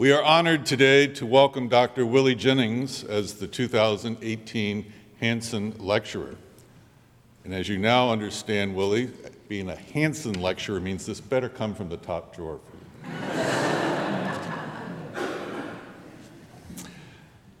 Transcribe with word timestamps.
We 0.00 0.10
are 0.12 0.22
honored 0.22 0.64
today 0.64 1.08
to 1.08 1.26
welcome 1.26 1.68
Dr. 1.68 2.06
Willie 2.06 2.34
Jennings 2.34 3.04
as 3.04 3.34
the 3.34 3.46
2018 3.46 4.90
Hanson 5.20 5.74
Lecturer. 5.78 6.36
And 7.44 7.52
as 7.52 7.68
you 7.68 7.76
now 7.76 8.08
understand, 8.08 8.74
Willie, 8.74 9.10
being 9.46 9.68
a 9.68 9.76
Hanson 9.76 10.40
Lecturer 10.40 10.80
means 10.80 11.04
this 11.04 11.20
better 11.20 11.50
come 11.50 11.74
from 11.74 11.90
the 11.90 11.98
top 11.98 12.34
drawer 12.34 12.60
for 12.70 12.76
you. 13.10 13.16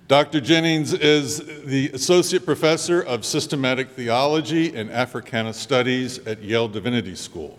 Dr. 0.08 0.40
Jennings 0.40 0.94
is 0.94 1.44
the 1.66 1.90
Associate 1.92 2.42
Professor 2.42 3.02
of 3.02 3.26
Systematic 3.26 3.90
Theology 3.90 4.74
and 4.74 4.90
Africana 4.90 5.52
Studies 5.52 6.20
at 6.20 6.42
Yale 6.42 6.68
Divinity 6.68 7.16
School. 7.16 7.58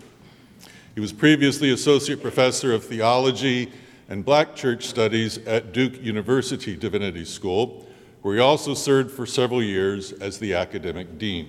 He 0.96 1.00
was 1.00 1.12
previously 1.12 1.70
Associate 1.70 2.20
Professor 2.20 2.74
of 2.74 2.82
Theology 2.82 3.70
and 4.08 4.24
Black 4.24 4.54
Church 4.54 4.86
Studies 4.86 5.38
at 5.38 5.72
Duke 5.72 6.02
University 6.02 6.76
Divinity 6.76 7.24
School, 7.24 7.86
where 8.22 8.34
he 8.34 8.40
also 8.40 8.74
served 8.74 9.10
for 9.10 9.26
several 9.26 9.62
years 9.62 10.12
as 10.12 10.38
the 10.38 10.54
academic 10.54 11.18
dean. 11.18 11.48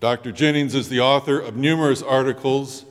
Dr. 0.00 0.32
Jennings 0.32 0.74
is 0.74 0.88
the 0.88 1.00
author 1.00 1.38
of 1.38 1.56
numerous 1.56 2.02
articles. 2.02 2.84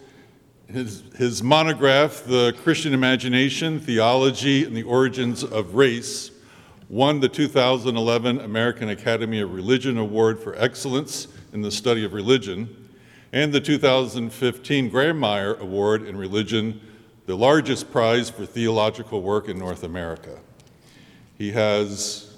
His, 0.68 1.04
his 1.18 1.44
monograph, 1.44 2.24
The 2.24 2.54
Christian 2.64 2.94
Imagination, 2.94 3.80
Theology, 3.80 4.66
and 4.66 4.76
the 4.76 4.84
Origins 4.84 5.44
of 5.44 5.76
Race, 5.76 6.32
won 6.90 7.20
the 7.20 7.30
2011 7.30 8.40
American 8.40 8.90
Academy 8.90 9.40
of 9.40 9.54
Religion 9.54 9.98
Award 9.98 10.40
for 10.40 10.56
Excellence 10.58 11.28
in 11.52 11.62
the 11.62 11.72
Study 11.72 12.04
of 12.04 12.14
Religion 12.14 12.84
and 13.34 13.52
the 13.52 13.60
2015 13.60 14.92
Grawemeyer 14.92 15.60
Award 15.60 16.04
in 16.08 16.16
Religion, 16.16 16.80
the 17.26 17.38
largest 17.38 17.92
prize 17.92 18.30
for 18.30 18.46
theological 18.46 19.22
work 19.22 19.48
in 19.48 19.58
North 19.58 19.84
America. 19.84 20.40
He 21.38 21.52
has 21.54 22.36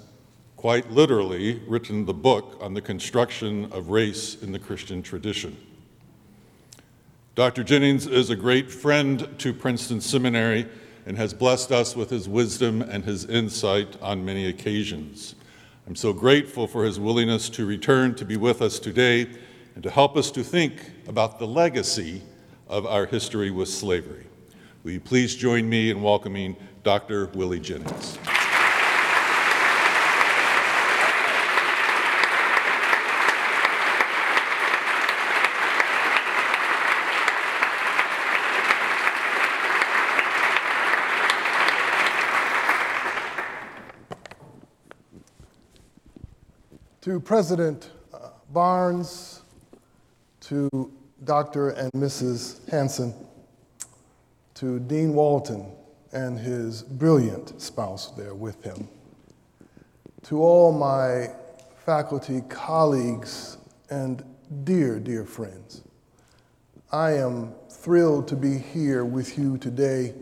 quite 0.56 0.90
literally 0.90 1.60
written 1.66 2.06
the 2.06 2.14
book 2.14 2.56
on 2.60 2.74
the 2.74 2.80
construction 2.80 3.70
of 3.72 3.88
race 3.88 4.40
in 4.42 4.52
the 4.52 4.58
Christian 4.58 5.02
tradition. 5.02 5.56
Dr. 7.34 7.64
Jennings 7.64 8.06
is 8.06 8.30
a 8.30 8.36
great 8.36 8.70
friend 8.70 9.28
to 9.38 9.52
Princeton 9.52 10.00
Seminary 10.00 10.66
and 11.04 11.16
has 11.16 11.34
blessed 11.34 11.72
us 11.72 11.94
with 11.94 12.10
his 12.10 12.28
wisdom 12.28 12.80
and 12.80 13.04
his 13.04 13.24
insight 13.26 14.00
on 14.00 14.24
many 14.24 14.46
occasions. 14.46 15.34
I'm 15.86 15.96
so 15.96 16.12
grateful 16.12 16.66
for 16.66 16.84
his 16.84 16.98
willingness 16.98 17.48
to 17.50 17.66
return 17.66 18.14
to 18.16 18.24
be 18.24 18.36
with 18.36 18.62
us 18.62 18.78
today 18.78 19.28
and 19.74 19.82
to 19.82 19.90
help 19.90 20.16
us 20.16 20.30
to 20.32 20.42
think 20.42 20.92
about 21.06 21.38
the 21.38 21.46
legacy 21.46 22.22
of 22.68 22.86
our 22.86 23.06
history 23.06 23.50
with 23.50 23.68
slavery. 23.68 24.26
Will 24.86 24.92
you 24.92 25.00
please 25.00 25.34
join 25.34 25.68
me 25.68 25.90
in 25.90 26.00
welcoming 26.00 26.56
Dr. 26.84 27.26
Willie 27.34 27.58
Jennings? 27.58 28.16
To 47.00 47.18
President 47.18 47.90
uh, 48.14 48.28
Barnes, 48.52 49.42
to 50.42 50.92
Dr. 51.24 51.70
and 51.70 51.90
Mrs. 51.90 52.68
Hanson, 52.68 53.12
to 54.56 54.80
Dean 54.80 55.14
Walton 55.14 55.70
and 56.12 56.38
his 56.38 56.82
brilliant 56.82 57.60
spouse 57.60 58.10
there 58.12 58.34
with 58.34 58.62
him, 58.64 58.88
to 60.22 60.42
all 60.42 60.72
my 60.72 61.28
faculty 61.84 62.42
colleagues 62.48 63.58
and 63.90 64.24
dear, 64.64 64.98
dear 64.98 65.24
friends. 65.24 65.82
I 66.90 67.12
am 67.12 67.52
thrilled 67.68 68.28
to 68.28 68.36
be 68.36 68.56
here 68.56 69.04
with 69.04 69.38
you 69.38 69.58
today 69.58 70.14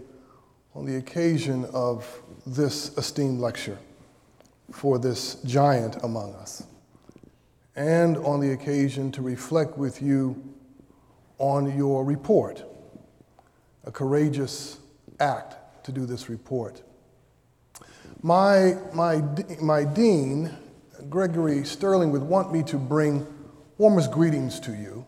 on 0.75 0.85
the 0.85 0.97
occasion 0.97 1.67
of 1.73 2.05
this 2.45 2.97
esteemed 2.99 3.39
lecture 3.39 3.79
for 4.73 4.99
this 4.99 5.37
giant 5.45 6.03
among 6.03 6.35
us 6.35 6.65
and 7.77 8.17
on 8.19 8.41
the 8.41 8.51
occasion 8.53 9.13
to 9.13 9.23
reflect 9.23 9.79
with 9.79 10.03
you 10.03 10.43
on 11.39 11.77
your 11.77 12.05
report. 12.05 12.65
A 13.87 13.91
courageous 13.91 14.79
act 15.21 15.85
to 15.85 15.93
do 15.93 16.07
this 16.07 16.29
report. 16.29 16.83
My, 18.23 18.77
my, 18.93 19.23
my 19.61 19.85
dean, 19.85 20.51
Gregory 21.11 21.65
Sterling, 21.65 22.11
would 22.13 22.23
want 22.23 22.53
me 22.53 22.63
to 22.65 22.79
bring 22.79 23.27
warmest 23.77 24.11
greetings 24.11 24.59
to 24.61 24.73
you, 24.73 25.05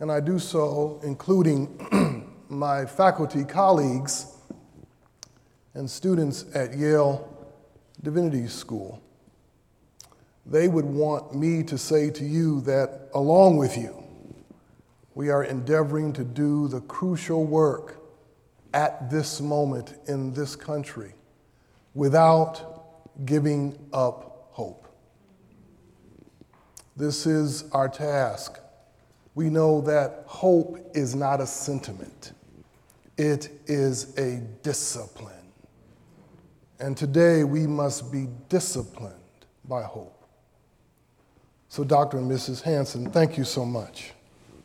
and 0.00 0.10
I 0.10 0.20
do 0.20 0.38
so 0.38 1.00
including 1.02 2.32
my 2.48 2.86
faculty 2.86 3.44
colleagues 3.44 4.26
and 5.74 5.88
students 5.90 6.44
at 6.54 6.76
Yale 6.76 7.28
Divinity 8.02 8.46
School 8.46 9.02
they 10.44 10.68
would 10.68 10.84
want 10.84 11.34
me 11.34 11.62
to 11.64 11.78
say 11.78 12.10
to 12.10 12.24
you 12.24 12.60
that 12.62 13.08
along 13.14 13.56
with 13.56 13.76
you, 13.76 14.01
we 15.14 15.30
are 15.30 15.44
endeavoring 15.44 16.12
to 16.14 16.24
do 16.24 16.68
the 16.68 16.80
crucial 16.82 17.44
work 17.44 17.98
at 18.72 19.10
this 19.10 19.40
moment 19.40 19.94
in 20.06 20.32
this 20.32 20.56
country 20.56 21.14
without 21.94 23.26
giving 23.26 23.78
up 23.92 24.48
hope. 24.52 24.88
This 26.96 27.26
is 27.26 27.64
our 27.72 27.88
task. 27.88 28.58
We 29.34 29.50
know 29.50 29.80
that 29.82 30.24
hope 30.26 30.78
is 30.94 31.14
not 31.14 31.40
a 31.40 31.46
sentiment, 31.46 32.32
it 33.18 33.50
is 33.66 34.16
a 34.18 34.42
discipline. 34.62 35.34
And 36.80 36.96
today 36.96 37.44
we 37.44 37.66
must 37.66 38.10
be 38.10 38.26
disciplined 38.48 39.14
by 39.68 39.82
hope. 39.82 40.26
So, 41.68 41.84
Dr. 41.84 42.18
and 42.18 42.30
Mrs. 42.30 42.60
Hanson, 42.62 43.10
thank 43.10 43.38
you 43.38 43.44
so 43.44 43.64
much 43.64 44.12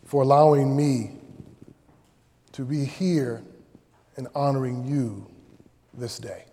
for 0.07 0.23
allowing 0.23 0.73
me 0.73 1.11
to 2.53 2.63
be 2.63 2.85
here 2.85 3.43
and 4.15 4.29
honoring 4.33 4.85
you 4.85 5.27
this 5.93 6.17
day. 6.17 6.45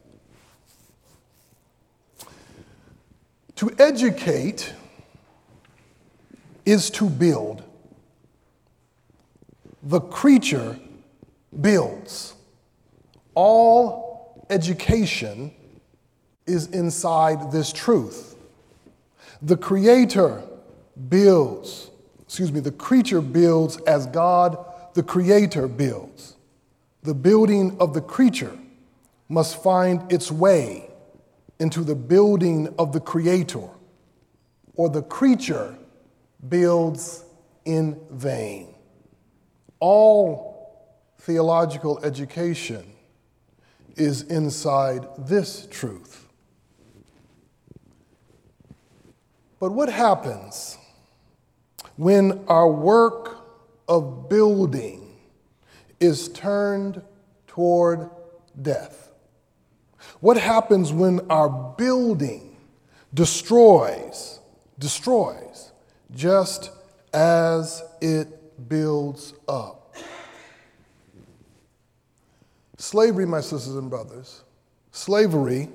To 3.55 3.71
educate 3.79 4.75
is 6.67 6.91
to 6.91 7.09
build. 7.09 7.63
The 9.85 10.01
creature 10.01 10.77
builds. 11.61 12.35
All 13.37 14.45
education 14.51 15.53
is 16.45 16.67
inside 16.67 17.53
this 17.53 17.73
truth. 17.73 18.35
The 19.41 19.57
creator 19.57 20.43
builds, 21.09 21.91
excuse 22.35 22.51
me, 22.51 22.59
the 22.59 22.73
creature 22.73 23.21
builds 23.21 23.77
as 23.83 24.07
God, 24.07 24.59
the 24.95 25.05
creator, 25.05 25.69
builds. 25.69 26.35
The 27.05 27.15
building 27.15 27.77
of 27.79 27.95
the 27.95 28.01
creature 28.01 28.59
must 29.29 29.63
find 29.63 30.13
its 30.13 30.33
way 30.33 30.91
into 31.61 31.85
the 31.85 31.95
building 31.95 32.75
of 32.77 32.93
the 32.93 32.99
creator, 32.99 33.69
or 34.75 34.89
the 34.89 35.03
creature 35.03 35.79
builds 36.49 37.23
in 37.65 38.01
vain. 38.11 38.75
All 39.79 40.91
theological 41.21 42.05
education 42.05 42.95
is 43.95 44.23
inside 44.23 45.07
this 45.19 45.69
truth. 45.71 46.27
But 49.61 49.71
what 49.71 49.89
happens 49.89 50.79
when 51.97 52.45
our 52.49 52.71
work 52.71 53.39
of 53.89 54.29
building 54.29 55.17
is 56.01 56.29
turned 56.29 57.03
toward 57.47 58.11
death? 58.61 59.13
What 60.21 60.37
happens 60.37 60.93
when 60.93 61.21
our 61.31 61.49
building 61.77 62.57
destroys, 63.13 64.41
destroys, 64.79 65.73
just 66.11 66.71
as 67.13 67.83
it 68.01 68.69
builds 68.69 69.35
up? 69.49 69.97
Slavery, 72.77 73.25
my 73.25 73.41
sisters 73.41 73.77
and 73.77 73.89
brothers, 73.89 74.43
slavery 74.91 75.69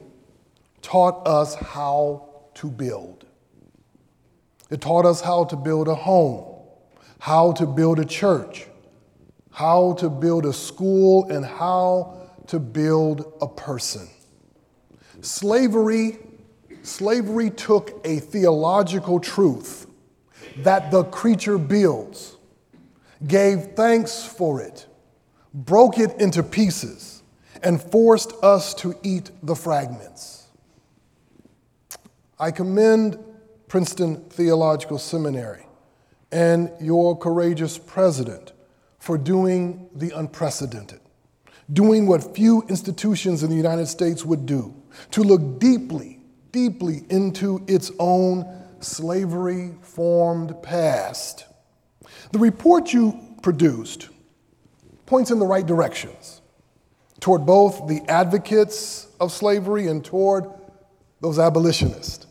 taught 0.82 1.28
us 1.28 1.56
how 1.56 2.30
to 2.56 2.70
build. 2.70 3.26
It 4.70 4.82
taught 4.82 5.06
us 5.06 5.22
how 5.22 5.46
to 5.46 5.56
build 5.56 5.88
a 5.88 5.96
home, 5.96 6.46
how 7.20 7.54
to 7.54 7.66
build 7.66 8.00
a 8.00 8.06
church, 8.06 8.68
how 9.52 9.94
to 9.94 10.10
build 10.10 10.46
a 10.46 10.54
school, 10.54 11.26
and 11.30 11.46
how 11.46 12.30
to 12.48 12.60
build 12.60 13.34
a 13.42 13.48
person. 13.48 14.08
Slavery, 15.22 16.20
slavery 16.84 17.50
took 17.50 18.00
a 18.06 18.20
theological 18.20 19.20
truth 19.20 19.88
that 20.58 20.92
the 20.92 21.04
creature 21.06 21.58
builds, 21.58 22.38
gave 23.28 23.72
thanks 23.76 24.24
for 24.24 24.62
it, 24.62 24.88
broke 25.54 25.98
it 26.00 26.20
into 26.22 26.44
pieces, 26.44 27.24
and 27.64 27.82
forced 27.82 28.34
us 28.42 28.74
to 28.76 28.96
eat 29.04 29.32
the 29.44 29.56
fragments. 29.56 30.48
I 32.40 32.52
commend 32.52 33.18
Princeton 33.70 34.18
Theological 34.32 34.98
Seminary 34.98 35.64
and 36.32 36.72
your 36.82 37.16
courageous 37.18 37.78
president 37.78 38.52
for 38.98 39.16
doing 39.18 39.90
the 39.94 40.12
unprecedented, 40.18 41.00
doing 41.72 42.08
what 42.08 42.36
few 42.36 42.64
institutions 42.64 43.44
in 43.44 43.50
the 43.52 43.56
United 43.56 43.86
States 43.86 44.26
would 44.26 44.48
do, 44.48 44.76
to 45.12 45.22
look 45.22 45.60
deeply, 45.60 46.20
deeply 46.52 47.06
into 47.10 47.64
its 47.68 47.92
own 48.00 48.44
slavery 48.80 49.76
formed 49.82 50.62
past. 50.64 51.46
The 52.32 52.40
report 52.40 52.92
you 52.92 53.20
produced 53.44 54.10
points 55.06 55.30
in 55.30 55.38
the 55.38 55.46
right 55.46 55.66
directions 55.66 56.42
toward 57.20 57.46
both 57.46 57.88
the 57.88 58.02
advocates 58.08 59.08
of 59.20 59.32
slavery 59.32 59.88
and 59.88 60.04
toward 60.04 60.46
those 61.22 61.38
abolitionists, 61.38 62.26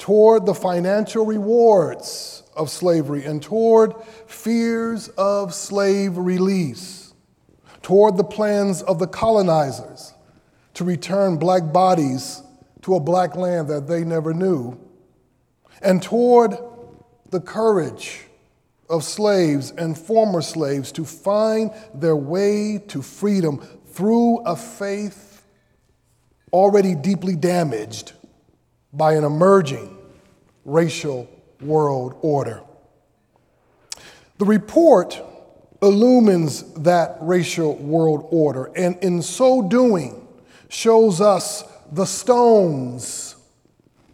toward 0.00 0.46
the 0.46 0.54
financial 0.54 1.26
rewards 1.26 2.42
of 2.56 2.70
slavery 2.70 3.26
and 3.26 3.42
toward 3.42 3.94
fears 4.26 5.08
of 5.08 5.52
slave 5.54 6.16
release, 6.16 7.12
toward 7.82 8.16
the 8.16 8.24
plans 8.24 8.80
of 8.82 8.98
the 8.98 9.06
colonizers 9.06 10.14
to 10.72 10.84
return 10.84 11.36
black 11.36 11.70
bodies 11.70 12.42
to 12.80 12.94
a 12.94 13.00
black 13.00 13.36
land 13.36 13.68
that 13.68 13.86
they 13.86 14.02
never 14.02 14.32
knew, 14.32 14.80
and 15.82 16.02
toward 16.02 16.56
the 17.28 17.40
courage 17.40 18.24
of 18.88 19.04
slaves 19.04 19.70
and 19.70 19.98
former 19.98 20.40
slaves 20.40 20.90
to 20.92 21.04
find 21.04 21.70
their 21.92 22.16
way 22.16 22.78
to 22.88 23.02
freedom 23.02 23.58
through 23.88 24.38
a 24.46 24.56
faith 24.56 25.44
already 26.54 26.94
deeply 26.94 27.36
damaged 27.36 28.14
by 28.92 29.14
an 29.14 29.24
emerging 29.24 29.96
racial 30.64 31.28
world 31.60 32.16
order. 32.22 32.62
The 34.38 34.44
report 34.44 35.20
illumines 35.82 36.62
that 36.74 37.16
racial 37.20 37.76
world 37.76 38.26
order, 38.30 38.70
and 38.76 38.96
in 38.98 39.22
so 39.22 39.62
doing, 39.62 40.26
shows 40.68 41.20
us 41.20 41.64
the 41.92 42.04
stones 42.04 43.36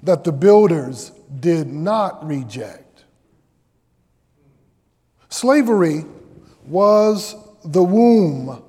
that 0.02 0.24
the 0.24 0.32
builders 0.32 1.10
did 1.40 1.66
not 1.66 2.26
reject. 2.26 3.04
Slavery 5.28 6.04
was 6.66 7.34
the 7.64 7.82
womb, 7.82 8.62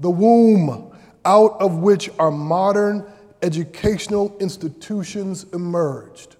the 0.00 0.10
womb 0.10 0.92
out 1.24 1.60
of 1.60 1.78
which 1.78 2.08
our 2.18 2.30
modern 2.30 3.04
educational 3.42 4.36
institutions 4.38 5.44
emerged. 5.52 6.36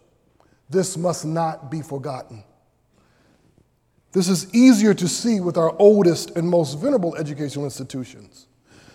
This 0.69 0.97
must 0.97 1.25
not 1.25 1.71
be 1.71 1.83
forgotten. 1.83 2.43
This 4.13 4.29
is 4.29 4.53
easier 4.55 4.95
to 4.95 5.09
see 5.09 5.41
with 5.41 5.57
our 5.57 5.75
oldest 5.79 6.31
and 6.37 6.49
most 6.49 6.79
venerable 6.79 7.17
educational 7.17 7.65
institutions. 7.65 8.47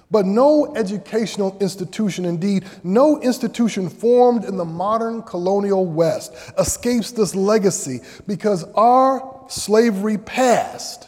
But 0.10 0.26
no 0.26 0.76
educational 0.76 1.58
institution, 1.62 2.26
indeed, 2.26 2.66
no 2.84 3.22
institution 3.22 3.88
formed 3.90 4.44
in 4.44 4.58
the 4.58 4.66
modern 4.66 5.22
colonial 5.22 5.86
West, 5.86 6.34
escapes 6.58 7.12
this 7.12 7.34
legacy 7.34 8.02
because 8.28 8.66
our 8.74 9.46
slavery 9.48 10.18
past 10.18 11.08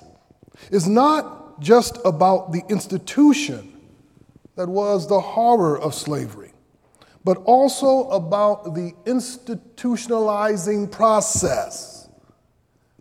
is 0.72 0.88
not 0.88 1.60
just 1.60 1.98
about 2.06 2.54
the 2.54 2.64
institution 2.70 3.74
that 4.56 4.70
was 4.70 5.08
the 5.10 5.20
horror 5.20 5.78
of 5.80 5.94
slavery, 5.94 6.53
but 7.24 7.38
also 7.46 8.10
about 8.10 8.76
the 8.76 8.94
institutionalizing 9.06 10.92
process. 10.92 12.10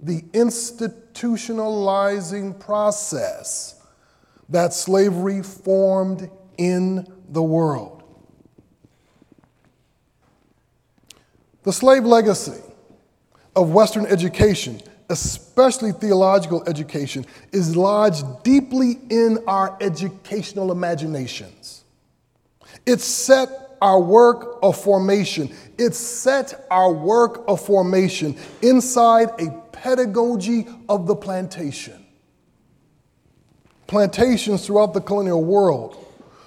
The 0.01 0.23
institutionalizing 0.33 2.61
process 2.61 3.81
that 4.49 4.73
slavery 4.73 5.43
formed 5.43 6.31
in 6.59 7.05
the 7.29 7.43
world. 7.43 8.05
The 11.65 11.73
slave 11.73 12.05
legacy 12.05 12.63
of 13.55 13.73
Western 13.73 14.07
education, 14.07 14.81
especially 15.09 15.93
theological 15.93 16.69
education, 16.69 17.25
is 17.53 17.77
lodged 17.77 18.25
deeply 18.43 18.99
in 19.11 19.39
our 19.47 19.79
educational 19.81 20.73
imaginations. 20.73 21.85
It's 22.85 23.05
set 23.05 23.62
our 23.83 24.01
work 24.01 24.59
of 24.63 24.81
formation, 24.81 25.55
it 25.77 25.95
set 25.95 26.67
our 26.71 26.93
work 26.93 27.45
of 27.47 27.61
formation 27.61 28.35
inside 28.63 29.29
a 29.39 29.51
pedagogy 29.73 30.67
of 30.89 31.07
the 31.07 31.15
plantation 31.15 32.03
plantations 33.93 34.65
throughout 34.65 34.95
the 34.95 35.01
colonial 35.03 35.45
world 35.45 36.03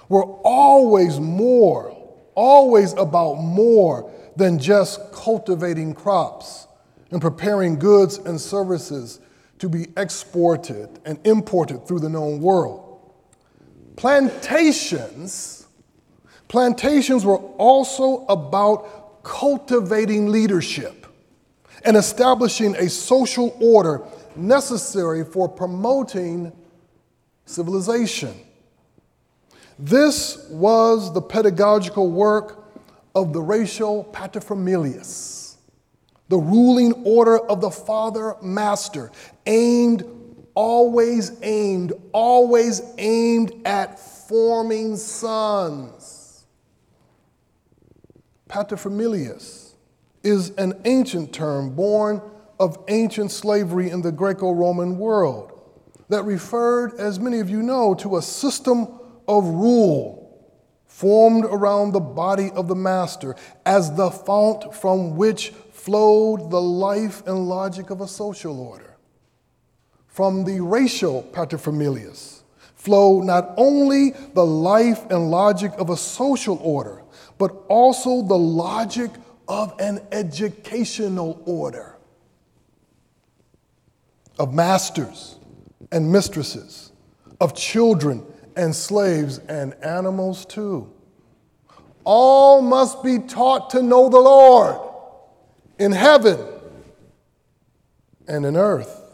were 0.08 0.24
always 0.42 1.20
more, 1.20 1.96
always 2.34 2.92
about 2.94 3.34
more 3.34 4.10
than 4.34 4.58
just 4.58 5.12
cultivating 5.12 5.94
crops 5.94 6.66
and 7.12 7.22
preparing 7.22 7.78
goods 7.78 8.18
and 8.18 8.40
services 8.40 9.20
to 9.60 9.68
be 9.68 9.86
exported 9.96 10.98
and 11.04 11.24
imported 11.24 11.86
through 11.86 12.00
the 12.00 12.08
known 12.08 12.40
world. 12.40 13.14
Plantations, 13.94 15.65
plantations 16.48 17.24
were 17.24 17.38
also 17.38 18.24
about 18.26 19.22
cultivating 19.22 20.28
leadership 20.30 21.06
and 21.84 21.96
establishing 21.96 22.74
a 22.76 22.88
social 22.88 23.56
order 23.60 24.02
necessary 24.36 25.24
for 25.24 25.48
promoting 25.48 26.52
civilization. 27.44 28.34
This 29.78 30.46
was 30.50 31.12
the 31.12 31.20
pedagogical 31.20 32.10
work 32.10 32.64
of 33.14 33.32
the 33.32 33.40
racial 33.40 34.04
paterfamilias, 34.12 35.56
the 36.28 36.38
ruling 36.38 36.92
order 37.04 37.38
of 37.38 37.60
the 37.60 37.70
father 37.70 38.36
master, 38.42 39.10
aimed, 39.46 40.04
always 40.54 41.32
aimed, 41.42 41.92
always 42.12 42.82
aimed 42.98 43.52
at 43.64 43.98
forming 43.98 44.96
sons. 44.96 46.15
Paterfamilias 48.48 49.74
is 50.22 50.50
an 50.50 50.80
ancient 50.84 51.32
term 51.32 51.70
born 51.70 52.22
of 52.58 52.78
ancient 52.88 53.30
slavery 53.30 53.90
in 53.90 54.02
the 54.02 54.12
Greco 54.12 54.52
Roman 54.52 54.98
world 54.98 55.52
that 56.08 56.24
referred, 56.24 56.94
as 56.98 57.18
many 57.18 57.40
of 57.40 57.50
you 57.50 57.62
know, 57.62 57.94
to 57.94 58.16
a 58.16 58.22
system 58.22 58.88
of 59.26 59.44
rule 59.44 60.22
formed 60.86 61.44
around 61.44 61.92
the 61.92 62.00
body 62.00 62.50
of 62.52 62.68
the 62.68 62.74
master 62.74 63.34
as 63.66 63.94
the 63.96 64.10
fount 64.10 64.74
from 64.74 65.16
which 65.16 65.50
flowed 65.72 66.50
the 66.50 66.60
life 66.60 67.26
and 67.26 67.48
logic 67.48 67.90
of 67.90 68.00
a 68.00 68.08
social 68.08 68.60
order. 68.60 68.96
From 70.06 70.44
the 70.44 70.60
racial 70.60 71.22
paterfamilias 71.32 72.42
flow 72.74 73.20
not 73.20 73.52
only 73.56 74.10
the 74.34 74.46
life 74.46 75.04
and 75.10 75.30
logic 75.30 75.72
of 75.76 75.90
a 75.90 75.96
social 75.96 76.58
order, 76.62 77.02
but 77.38 77.50
also 77.68 78.22
the 78.22 78.38
logic 78.38 79.10
of 79.48 79.74
an 79.78 80.00
educational 80.12 81.42
order 81.46 81.96
of 84.38 84.52
masters 84.52 85.36
and 85.92 86.10
mistresses, 86.10 86.92
of 87.40 87.54
children 87.54 88.24
and 88.56 88.74
slaves 88.74 89.38
and 89.48 89.74
animals 89.82 90.44
too. 90.46 90.90
All 92.04 92.62
must 92.62 93.02
be 93.02 93.18
taught 93.18 93.70
to 93.70 93.82
know 93.82 94.08
the 94.08 94.20
Lord 94.20 94.80
in 95.78 95.92
heaven 95.92 96.38
and 98.28 98.44
in 98.46 98.56
earth. 98.56 99.05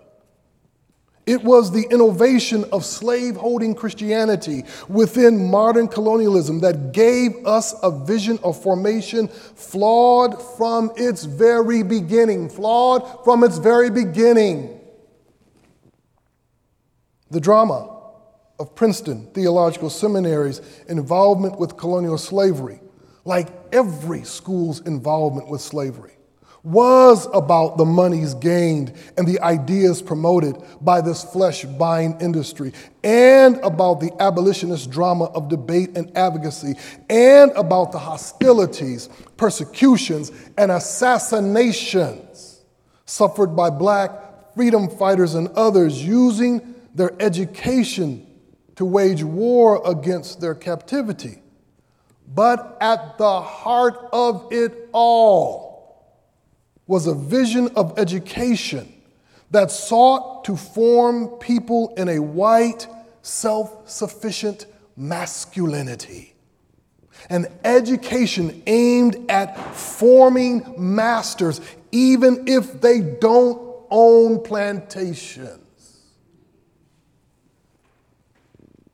It 1.25 1.45
was 1.45 1.71
the 1.71 1.87
innovation 1.91 2.65
of 2.73 2.85
slave-holding 2.85 3.77
Christianity 3.77 4.65
within 4.89 5.49
modern 5.51 5.87
colonialism 5.87 6.61
that 6.61 6.93
gave 6.93 7.47
us 7.47 7.75
a 7.83 7.91
vision 7.93 8.41
of 8.43 8.61
formation 8.61 9.29
flawed 9.29 10.43
from 10.57 10.91
its 10.97 11.25
very 11.25 11.85
beginning. 11.85 12.49
Flawed 12.49 13.25
from 13.25 13.45
its 13.45 13.59
very 13.59 13.89
beginning. 13.89 14.81
The 17.31 17.41
drama 17.41 18.01
of 18.59 18.75
Princeton 18.75 19.29
Theological 19.33 19.91
Seminary's 19.91 20.61
involvement 20.89 21.59
with 21.59 21.77
colonial 21.77 22.19
slavery, 22.19 22.81
like 23.25 23.49
every 23.73 24.25
school's 24.25 24.81
involvement 24.81 25.49
with 25.49 25.61
slavery, 25.61 26.17
was 26.65 27.27
about 27.35 27.77
the 27.77 27.85
monies 27.85 28.35
gained 28.35 28.93
and 29.17 29.27
the 29.27 29.41
ideas 29.41 30.01
promoted 30.01 30.57
by 30.81 31.01
this 31.01 31.25
flesh 31.25 31.65
buying 31.65 32.17
industry, 32.21 32.73
and 33.03 33.57
about 33.65 33.99
the 34.01 34.13
abolitionist 34.21 34.91
drama 34.91 35.25
of 35.25 35.49
debate 35.49 35.97
and 35.97 36.17
advocacy, 36.17 36.75
and 37.11 37.51
about 37.53 37.91
the 37.91 37.99
hostilities, 37.99 39.09
persecutions, 39.37 40.31
and 40.57 40.71
assassinations 40.71 42.61
suffered 43.07 43.57
by 43.57 43.69
black 43.69 44.55
freedom 44.55 44.89
fighters 44.89 45.35
and 45.35 45.49
others 45.49 46.05
using 46.05 46.75
their 46.95 47.11
education 47.21 48.27
to 48.77 48.85
wage 48.85 49.25
war 49.25 49.83
against 49.85 50.41
their 50.41 50.55
captivity. 50.55 51.43
But 52.35 52.79
at 52.81 53.19
the 53.19 53.41
heart 53.41 54.09
of 54.13 54.49
it 54.53 54.89
all 54.93 55.72
was 56.87 57.07
a 57.07 57.15
vision 57.15 57.69
of 57.77 57.99
education 57.99 58.93
that 59.51 59.71
sought 59.71 60.45
to 60.45 60.57
form 60.57 61.29
people 61.39 61.93
in 61.97 62.09
a 62.09 62.19
white, 62.19 62.87
self 63.23 63.89
sufficient 63.89 64.67
masculinity. 64.97 66.35
An 67.31 67.47
education 67.65 68.63
aimed 68.67 69.31
at 69.31 69.75
forming 69.75 70.75
masters, 70.77 71.61
even 71.93 72.49
if 72.49 72.81
they 72.81 73.01
don't 73.01 73.61
own 73.91 74.43
plantations. 74.43 75.63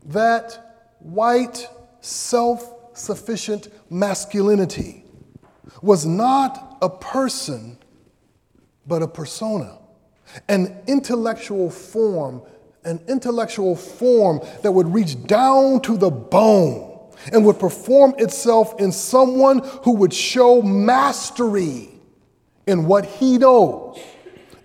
that 0.09 0.95
white, 0.99 1.68
self 2.00 2.75
sufficient 2.95 3.68
masculinity 3.90 5.04
was 5.83 6.04
not 6.04 6.78
a 6.83 6.88
person, 6.88 7.77
but 8.88 9.02
a 9.02 9.07
persona, 9.07 9.78
an 10.49 10.83
intellectual 10.87 11.71
form, 11.71 12.42
an 12.85 13.00
intellectual 13.07 13.76
form 13.76 14.40
that 14.62 14.73
would 14.73 14.92
reach 14.92 15.23
down 15.26 15.80
to 15.83 15.97
the 15.97 16.11
bone 16.11 16.99
and 17.33 17.45
would 17.45 17.59
perform 17.59 18.14
itself 18.18 18.80
in 18.80 18.90
someone 18.90 19.59
who 19.83 19.92
would 19.92 20.12
show 20.12 20.62
mastery 20.62 21.90
in 22.66 22.87
what 22.87 23.04
he 23.04 23.38
knows, 23.38 23.99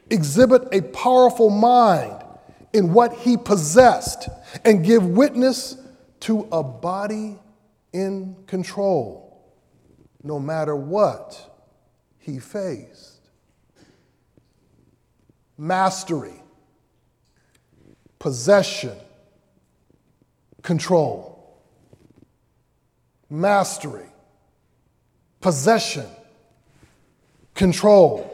exhibit 0.10 0.68
a 0.72 0.82
powerful 0.82 1.50
mind 1.50 2.24
in 2.72 2.94
what 2.94 3.14
he 3.14 3.38
possessed 3.38 4.30
and 4.64 4.86
give 4.86 5.06
witness 5.06 5.78
to 6.22 6.48
a 6.52 6.64
body 6.64 7.38
in 7.92 8.36
control, 8.48 9.54
no 10.24 10.40
matter 10.40 10.76
what 10.76 11.56
he 12.20 12.40
faced. 12.40 13.13
Mastery, 15.58 16.42
possession, 18.20 18.98
control. 20.62 21.30
Mastery, 23.30 24.08
possession, 25.42 26.06
control. 27.54 28.30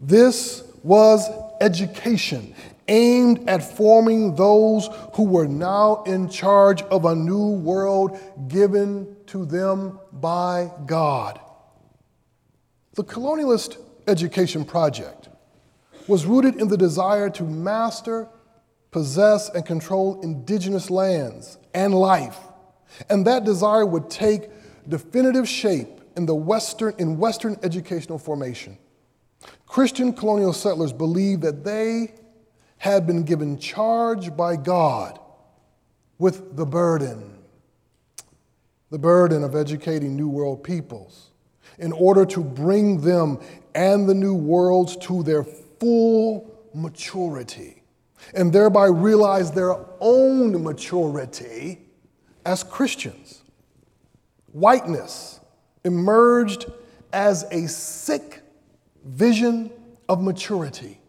This 0.00 0.62
was 0.82 1.28
education 1.60 2.54
aimed 2.88 3.48
at 3.48 3.62
forming 3.62 4.34
those 4.34 4.88
who 5.14 5.24
were 5.24 5.46
now 5.46 6.02
in 6.04 6.28
charge 6.28 6.82
of 6.82 7.04
a 7.04 7.14
new 7.14 7.50
world 7.50 8.18
given 8.48 9.16
to 9.26 9.44
them 9.44 9.98
by 10.12 10.70
God. 10.86 11.38
The 12.94 13.04
colonialist 13.04 13.76
education 14.06 14.64
project 14.64 15.27
was 16.08 16.24
rooted 16.24 16.56
in 16.56 16.68
the 16.68 16.76
desire 16.76 17.30
to 17.30 17.44
master, 17.44 18.28
possess, 18.90 19.50
and 19.50 19.64
control 19.64 20.20
indigenous 20.22 20.90
lands 20.90 21.58
and 21.74 21.94
life. 21.94 22.38
And 23.10 23.26
that 23.26 23.44
desire 23.44 23.86
would 23.86 24.10
take 24.10 24.48
definitive 24.88 25.48
shape 25.48 26.00
in 26.16 26.26
the 26.26 26.34
Western, 26.34 26.94
in 26.98 27.18
Western 27.18 27.56
educational 27.62 28.18
formation. 28.18 28.78
Christian 29.66 30.12
colonial 30.12 30.52
settlers 30.52 30.92
believed 30.92 31.42
that 31.42 31.62
they 31.62 32.14
had 32.78 33.06
been 33.06 33.22
given 33.22 33.58
charge 33.58 34.34
by 34.36 34.56
God 34.56 35.20
with 36.18 36.56
the 36.56 36.66
burden, 36.66 37.38
the 38.90 38.98
burden 38.98 39.44
of 39.44 39.54
educating 39.54 40.16
New 40.16 40.28
World 40.28 40.64
peoples 40.64 41.30
in 41.78 41.92
order 41.92 42.24
to 42.26 42.42
bring 42.42 43.00
them 43.00 43.38
and 43.74 44.08
the 44.08 44.14
New 44.14 44.34
Worlds 44.34 44.96
to 44.96 45.22
their 45.22 45.44
full 45.78 46.50
maturity 46.74 47.82
and 48.34 48.52
thereby 48.52 48.86
realize 48.86 49.50
their 49.52 49.76
own 50.00 50.62
maturity 50.62 51.78
as 52.44 52.62
Christians. 52.62 53.42
Whiteness 54.52 55.40
emerged 55.84 56.66
as 57.12 57.44
a 57.50 57.68
sick 57.68 58.42
vision 59.04 59.70
of 60.08 60.22
maturity 60.22 61.00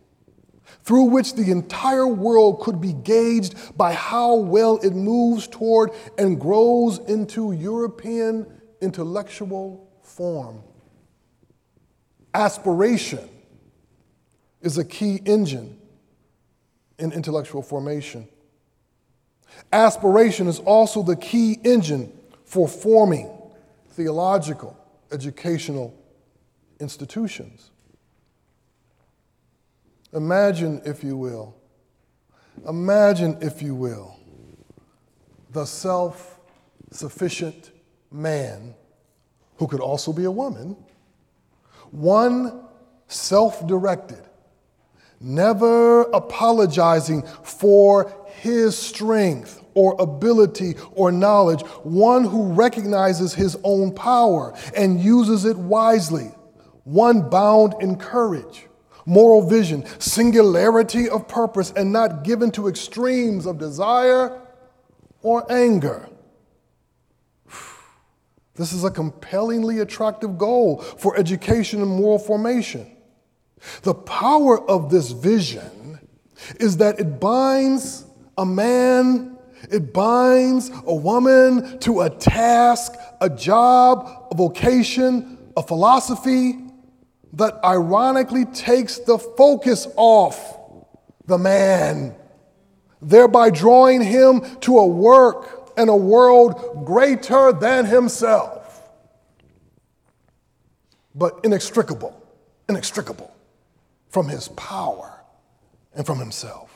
through 0.84 1.04
which 1.04 1.36
the 1.36 1.52
entire 1.52 2.08
world 2.08 2.62
could 2.62 2.80
be 2.80 2.94
gauged 2.94 3.78
by 3.78 3.94
how 3.94 4.36
well 4.36 4.78
it 4.78 4.94
moves 4.94 5.48
toward 5.48 5.92
and 6.18 6.40
grows 6.40 7.00
into 7.00 7.52
European 7.52 8.46
intellectual 8.82 9.88
form. 10.02 10.64
Aspiration 12.34 13.28
is 14.62 14.78
a 14.78 14.86
key 14.86 15.22
engine 15.26 15.78
in 16.98 17.12
intellectual 17.12 17.62
formation. 17.62 18.28
Aspiration 19.72 20.48
is 20.48 20.60
also 20.60 21.02
the 21.02 21.16
key 21.16 21.58
engine 21.64 22.12
for 22.46 22.68
forming 22.68 23.30
theological, 23.90 24.78
educational 25.12 25.94
institutions. 26.80 27.72
Imagine, 30.14 30.82
if 30.86 31.04
you 31.04 31.16
will, 31.16 31.56
imagine, 32.68 33.38
if 33.42 33.62
you 33.62 33.76
will, 33.76 34.16
the 35.52 35.66
self 35.66 36.40
sufficient 36.92 37.72
man 38.12 38.74
who 39.58 39.68
could 39.68 39.80
also 39.80 40.12
be 40.12 40.24
a 40.24 40.32
woman, 40.32 40.76
one 41.92 42.64
self 43.08 43.66
directed, 43.68 44.29
never 45.20 46.04
apologizing 46.04 47.24
for 47.44 48.14
his 48.26 48.78
strength 48.78 49.64
or 49.74 49.96
ability 50.00 50.76
or 50.92 51.12
knowledge, 51.12 51.62
one 51.84 52.24
who 52.24 52.52
recognizes 52.54 53.34
his 53.34 53.58
own 53.64 53.94
power 53.94 54.54
and 54.76 55.00
uses 55.00 55.46
it 55.46 55.58
wisely, 55.58 56.32
one 56.84 57.30
bound 57.30 57.74
in 57.82 57.96
courage 57.96 58.66
moral 59.10 59.42
vision, 59.42 59.84
singularity 59.98 61.10
of 61.10 61.28
purpose, 61.28 61.74
and 61.76 61.92
not 61.92 62.24
given 62.24 62.52
to 62.52 62.68
extremes 62.68 63.48
of 63.48 63.58
desire 63.58 64.40
or 65.24 65.52
anger. 65.52 66.08
This 68.54 68.72
is 68.72 68.84
a 68.84 68.92
compellingly 68.92 69.80
attractive 69.80 70.38
goal 70.38 70.78
for 70.78 71.18
education 71.18 71.82
and 71.82 71.90
moral 71.90 72.20
formation. 72.20 72.86
The 73.84 73.94
power 73.94 74.60
of 74.70 74.90
this 74.90 75.12
vision 75.12 76.00
is 76.60 76.78
that 76.78 77.00
it 77.00 77.20
binds 77.20 78.06
a 78.38 78.46
man, 78.46 79.38
it 79.70 79.94
binds 79.94 80.72
a 80.86 80.96
woman 80.96 81.80
to 81.80 82.02
a 82.02 82.10
task, 82.10 82.94
a 83.22 83.30
job, 83.30 84.28
a 84.32 84.36
vocation, 84.36 85.38
a 85.58 85.64
philosophy, 85.64 86.60
that 87.34 87.60
ironically 87.64 88.46
takes 88.46 88.98
the 89.00 89.18
focus 89.18 89.88
off 89.96 90.58
the 91.26 91.38
man, 91.38 92.16
thereby 93.02 93.50
drawing 93.50 94.02
him 94.02 94.42
to 94.62 94.80
a 94.80 94.88
work 94.88 95.72
and 95.78 95.90
a 95.90 95.96
world 95.96 96.86
greater 96.86 97.54
than 97.54 97.86
himself, 97.86 98.90
but 101.14 101.40
inextricable, 101.44 102.16
inextricable 102.68 103.32
from 104.10 104.28
his 104.28 104.50
power 104.50 105.22
and 105.94 106.06
from 106.06 106.20
himself. 106.20 106.72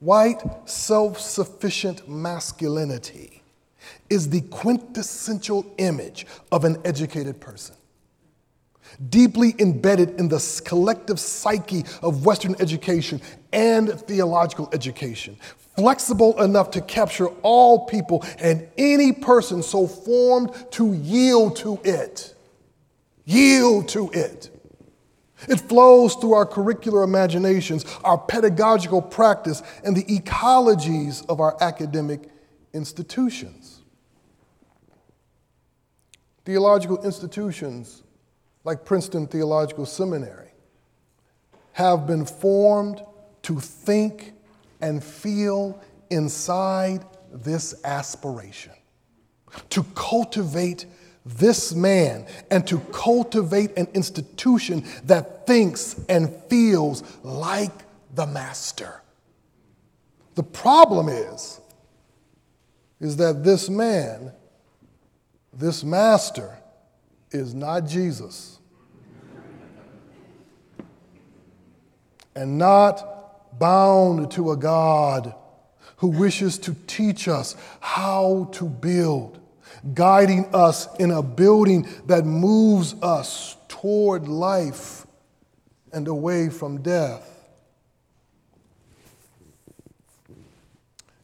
White, 0.00 0.40
self 0.68 1.18
sufficient 1.18 2.08
masculinity 2.08 3.42
is 4.08 4.30
the 4.30 4.42
quintessential 4.42 5.66
image 5.78 6.26
of 6.52 6.64
an 6.64 6.80
educated 6.84 7.40
person 7.40 7.74
deeply 9.10 9.54
embedded 9.58 10.18
in 10.18 10.28
the 10.28 10.62
collective 10.64 11.20
psyche 11.20 11.84
of 12.02 12.24
Western 12.24 12.54
education 12.60 13.20
and 13.52 13.92
theological 14.02 14.68
education, 14.72 15.36
flexible 15.76 16.40
enough 16.42 16.70
to 16.72 16.80
capture 16.80 17.28
all 17.42 17.86
people 17.86 18.24
and 18.38 18.66
any 18.76 19.12
person 19.12 19.62
so 19.62 19.86
formed 19.86 20.50
to 20.72 20.92
yield 20.94 21.56
to 21.56 21.78
it. 21.84 22.34
Yield 23.24 23.88
to 23.88 24.10
it. 24.12 24.50
It 25.46 25.60
flows 25.60 26.14
through 26.16 26.32
our 26.32 26.46
curricular 26.46 27.04
imaginations, 27.04 27.84
our 28.02 28.18
pedagogical 28.18 29.02
practice, 29.02 29.62
and 29.84 29.96
the 29.96 30.04
ecologies 30.04 31.24
of 31.28 31.40
our 31.40 31.56
academic 31.60 32.28
institutions. 32.72 33.82
Theological 36.44 37.04
institutions 37.04 38.02
like 38.64 38.84
Princeton 38.84 39.26
Theological 39.26 39.86
Seminary 39.86 40.48
have 41.72 42.06
been 42.06 42.24
formed 42.24 43.02
to 43.42 43.60
think 43.60 44.32
and 44.80 45.02
feel 45.02 45.80
inside 46.10 47.04
this 47.30 47.74
aspiration, 47.84 48.72
to 49.70 49.84
cultivate 49.94 50.86
this 51.36 51.74
man 51.74 52.26
and 52.50 52.66
to 52.66 52.78
cultivate 52.92 53.76
an 53.76 53.86
institution 53.94 54.84
that 55.04 55.46
thinks 55.46 56.00
and 56.08 56.34
feels 56.48 57.02
like 57.22 57.72
the 58.14 58.26
master. 58.26 59.02
The 60.34 60.42
problem 60.42 61.08
is, 61.08 61.60
is 63.00 63.16
that 63.18 63.44
this 63.44 63.68
man, 63.68 64.32
this 65.52 65.84
master, 65.84 66.58
is 67.30 67.54
not 67.54 67.86
Jesus. 67.86 68.58
And 72.34 72.56
not 72.56 73.58
bound 73.58 74.30
to 74.32 74.52
a 74.52 74.56
God 74.56 75.34
who 75.96 76.08
wishes 76.08 76.58
to 76.58 76.74
teach 76.86 77.26
us 77.26 77.56
how 77.80 78.48
to 78.52 78.64
build 78.64 79.37
guiding 79.94 80.46
us 80.54 80.88
in 80.96 81.10
a 81.10 81.22
building 81.22 81.86
that 82.06 82.24
moves 82.24 82.94
us 83.02 83.56
toward 83.68 84.28
life 84.28 85.06
and 85.92 86.08
away 86.08 86.48
from 86.48 86.82
death. 86.82 87.24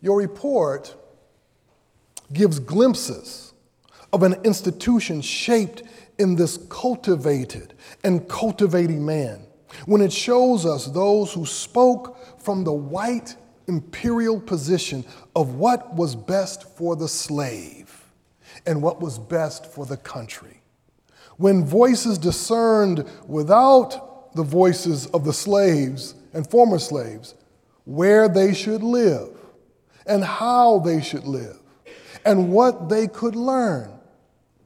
Your 0.00 0.18
report 0.18 0.94
gives 2.32 2.58
glimpses 2.58 3.52
of 4.12 4.22
an 4.22 4.34
institution 4.44 5.20
shaped 5.20 5.82
in 6.18 6.36
this 6.36 6.58
cultivated 6.68 7.74
and 8.04 8.28
cultivating 8.28 9.04
man 9.04 9.46
when 9.86 10.00
it 10.00 10.12
shows 10.12 10.64
us 10.64 10.86
those 10.86 11.32
who 11.32 11.44
spoke 11.44 12.40
from 12.40 12.64
the 12.64 12.72
white 12.72 13.34
imperial 13.66 14.40
position 14.40 15.04
of 15.34 15.54
what 15.54 15.94
was 15.94 16.14
best 16.14 16.76
for 16.76 16.94
the 16.96 17.08
slave 17.08 17.83
and 18.66 18.82
what 18.82 19.00
was 19.00 19.18
best 19.18 19.66
for 19.66 19.86
the 19.86 19.96
country. 19.96 20.62
When 21.36 21.64
voices 21.64 22.18
discerned 22.18 23.08
without 23.26 24.34
the 24.34 24.42
voices 24.42 25.06
of 25.06 25.24
the 25.24 25.32
slaves 25.32 26.14
and 26.32 26.48
former 26.48 26.78
slaves 26.78 27.34
where 27.84 28.28
they 28.28 28.54
should 28.54 28.82
live 28.82 29.30
and 30.06 30.24
how 30.24 30.78
they 30.80 31.00
should 31.00 31.24
live 31.24 31.58
and 32.24 32.52
what 32.52 32.88
they 32.88 33.06
could 33.06 33.36
learn 33.36 33.90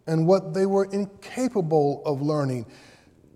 and 0.07 0.26
what 0.26 0.55
they 0.55 0.67
were 0.67 0.87
incapable 0.87 2.02
of 2.07 2.23
learning, 2.23 2.64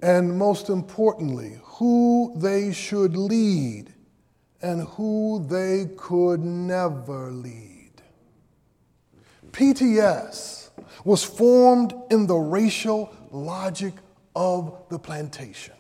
and 0.03 0.39
most 0.39 0.71
importantly, 0.71 1.59
who 1.63 2.33
they 2.37 2.73
should 2.73 3.15
lead 3.17 3.93
and 4.63 4.83
who 4.89 5.45
they 5.49 5.87
could 5.97 6.41
never 6.41 7.31
lead. 7.31 7.72
PTS 9.53 10.71
was 11.05 11.25
formed 11.25 11.95
in 12.11 12.27
the 12.27 12.37
racial 12.37 13.15
logic 13.31 13.95
of 14.35 14.83
the 14.89 14.99
plantation. 14.99 15.75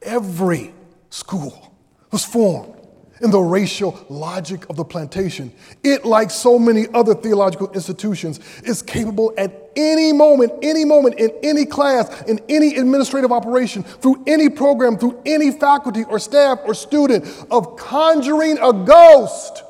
Every 0.00 0.74
school 1.10 1.74
was 2.10 2.24
formed 2.24 2.82
in 3.20 3.30
the 3.30 3.38
racial 3.38 4.04
logic 4.08 4.68
of 4.68 4.76
the 4.76 4.84
plantation. 4.84 5.52
It, 5.84 6.04
like 6.04 6.30
so 6.30 6.58
many 6.58 6.86
other 6.92 7.14
theological 7.14 7.70
institutions, 7.72 8.40
is 8.64 8.82
capable 8.82 9.32
at 9.38 9.70
any 9.76 10.12
moment, 10.12 10.52
any 10.62 10.84
moment, 10.84 11.20
in 11.20 11.30
any 11.42 11.64
class, 11.64 12.22
in 12.22 12.40
any 12.48 12.76
administrative 12.76 13.30
operation, 13.30 13.84
through 13.84 14.24
any 14.26 14.48
program, 14.48 14.98
through 14.98 15.22
any 15.24 15.52
faculty 15.52 16.02
or 16.04 16.18
staff 16.18 16.58
or 16.64 16.74
student, 16.74 17.24
of 17.50 17.76
conjuring 17.76 18.58
a 18.58 18.72
ghost 18.72 19.62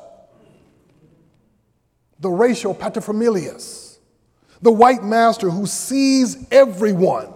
the 2.23 2.29
racial 2.29 2.73
paterfamilias, 2.73 3.97
the 4.61 4.71
white 4.71 5.03
master 5.03 5.49
who 5.49 5.65
sees 5.65 6.47
everyone 6.51 7.33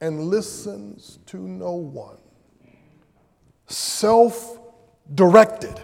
and 0.00 0.24
listens 0.24 1.20
to 1.26 1.36
no 1.36 1.74
one, 1.74 2.18
self 3.68 4.58
directed 5.14 5.80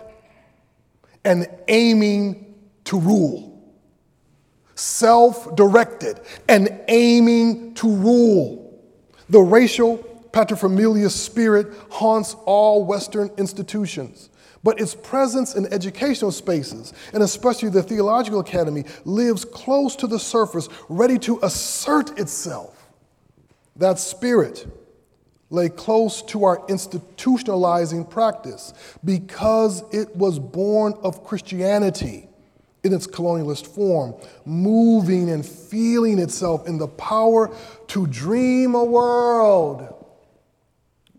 and 1.24 1.46
aiming 1.68 2.56
to 2.84 2.98
rule. 2.98 3.48
Self 4.74 5.54
directed 5.54 6.20
and 6.48 6.80
aiming 6.88 7.74
to 7.74 7.88
rule. 7.88 8.82
The 9.28 9.40
racial 9.40 9.98
paterfamilias 10.32 11.12
spirit 11.12 11.72
haunts 11.88 12.34
all 12.46 12.84
Western 12.84 13.30
institutions. 13.38 14.28
But 14.62 14.81
its 14.81 14.94
presence 14.94 15.57
in 15.57 15.72
educational 15.72 16.31
spaces, 16.31 16.92
and 17.12 17.22
especially 17.22 17.68
the 17.68 17.83
Theological 17.83 18.40
Academy, 18.40 18.85
lives 19.05 19.44
close 19.44 19.96
to 19.96 20.07
the 20.07 20.18
surface, 20.18 20.68
ready 20.88 21.18
to 21.20 21.40
assert 21.42 22.18
itself. 22.18 22.90
That 23.77 23.98
spirit 23.98 24.66
lay 25.51 25.68
close 25.68 26.22
to 26.22 26.44
our 26.44 26.59
institutionalizing 26.68 28.09
practice 28.09 28.72
because 29.05 29.83
it 29.92 30.14
was 30.16 30.38
born 30.38 30.94
of 31.03 31.25
Christianity 31.25 32.29
in 32.85 32.92
its 32.92 33.07
colonialist 33.07 33.66
form, 33.66 34.14
moving 34.44 35.31
and 35.31 35.44
feeling 35.44 36.18
itself 36.18 36.66
in 36.66 36.79
the 36.79 36.88
power 36.88 37.55
to 37.88 38.07
dream 38.07 38.75
a 38.75 38.85
world. 38.85 40.07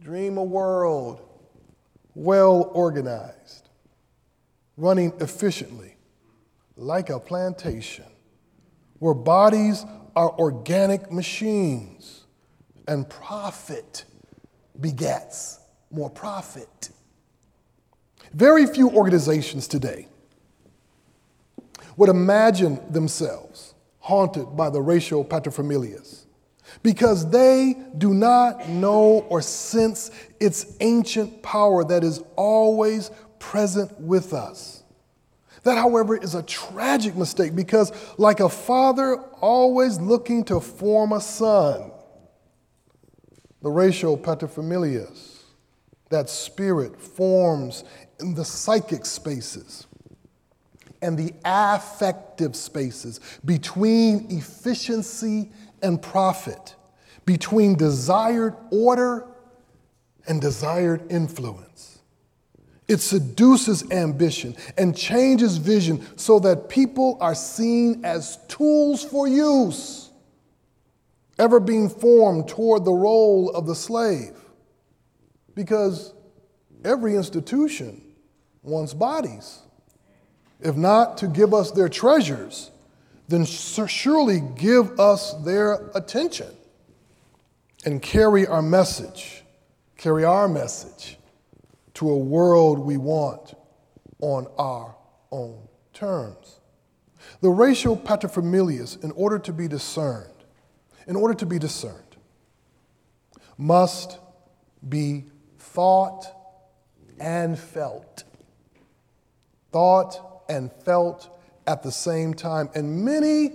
Dream 0.02 0.38
a 0.38 0.44
world 0.44 1.22
well 2.16 2.72
organized, 2.74 3.70
running 4.78 5.14
efficiently, 5.20 5.96
like 6.76 7.10
a 7.10 7.20
plantation, 7.20 8.06
where 9.00 9.14
bodies 9.14 9.86
are 10.16 10.32
organic 10.40 11.12
machines 11.12 12.26
and 12.88 13.10
profit 13.10 14.06
begets 14.80 15.60
more 15.92 16.10
profit. 16.10 16.90
Very 18.34 18.66
few 18.66 18.90
organizations 18.90 19.68
today 19.68 20.08
would 21.98 22.10
imagine 22.10 22.80
themselves 22.92 23.76
haunted 24.00 24.58
by 24.58 24.70
the 24.70 24.82
racial 24.82 25.24
paterfamilias 25.24 26.26
because 26.82 27.30
they 27.30 27.76
do 27.98 28.14
not 28.14 28.70
know 28.70 29.26
or 29.30 29.42
sense 29.42 30.12
its 30.40 30.76
ancient 30.80 31.42
power 31.44 31.84
that 31.84 32.04
is 32.04 32.22
always 32.36 33.12
present 33.40 34.00
with 34.00 34.34
us. 34.34 34.84
That, 35.64 35.78
however, 35.78 36.18
is 36.18 36.36
a 36.36 36.44
tragic 36.44 37.16
mistake 37.16 37.56
because, 37.56 37.92
like 38.18 38.40
a 38.42 38.50
father 38.50 39.16
always 39.42 40.00
looking 40.00 40.44
to 40.46 40.60
form 40.60 41.14
a 41.14 41.22
son, 41.22 41.92
the 43.62 43.70
racial 43.70 44.18
paterfamilias, 44.18 45.40
that 46.10 46.30
spirit 46.30 47.00
forms 47.00 47.86
in 48.20 48.34
the 48.34 48.44
psychic 48.44 49.06
spaces 49.06 49.88
and 51.02 51.18
the 51.18 51.34
affective 51.44 52.56
spaces 52.56 53.20
between 53.44 54.28
efficiency 54.30 55.52
and 55.84 56.02
profit, 56.02 56.76
between 57.26 57.76
desired 57.76 58.56
order 58.72 59.28
and 60.28 60.42
desired 60.42 61.12
influence. 61.12 62.00
It 62.88 63.00
seduces 63.00 63.90
ambition 63.92 64.56
and 64.78 64.96
changes 64.96 65.58
vision 65.58 66.06
so 66.18 66.40
that 66.40 66.70
people 66.70 67.18
are 67.22 67.36
seen 67.36 68.04
as 68.04 68.38
tools 68.48 69.04
for 69.04 69.28
use, 69.28 70.12
ever 71.40 71.60
being 71.60 71.90
formed 71.90 72.48
toward 72.48 72.84
the 72.84 72.92
role 72.92 73.50
of 73.52 73.66
the 73.68 73.76
slave. 73.76 74.36
Because 75.56 76.14
every 76.84 77.16
institution 77.16 78.02
wants 78.64 78.94
bodies, 78.94 79.60
if 80.60 80.76
not 80.76 81.18
to 81.20 81.28
give 81.28 81.54
us 81.54 81.72
their 81.72 81.90
treasures 81.90 82.72
then 83.28 83.46
surely 83.46 84.42
give 84.56 85.00
us 85.00 85.34
their 85.44 85.90
attention 85.96 86.50
and 87.86 88.02
carry 88.02 88.46
our 88.46 88.62
message, 88.62 89.44
carry 89.98 90.24
our 90.24 90.48
message 90.48 91.18
to 91.96 92.10
a 92.10 92.18
world 92.18 92.80
we 92.80 92.98
want 92.98 93.56
on 94.20 94.48
our 94.58 94.96
own 95.32 95.68
terms. 95.94 96.60
The 97.42 97.50
racial 97.50 97.96
paterfamilias, 97.96 99.04
in 99.04 99.12
order 99.12 99.40
to 99.40 99.54
be 99.54 99.68
discerned, 99.68 100.30
in 101.08 101.16
order 101.16 101.34
to 101.34 101.46
be 101.46 101.60
discerned, 101.60 102.18
must 103.58 104.18
be 104.88 105.26
thought 105.60 106.26
and 107.20 107.58
felt. 107.58 108.24
Thought 109.72 110.44
and 110.50 110.72
felt 110.72 111.30
at 111.68 111.84
the 111.84 111.92
same 111.92 112.34
time. 112.34 112.70
And 112.76 113.04
many, 113.04 113.52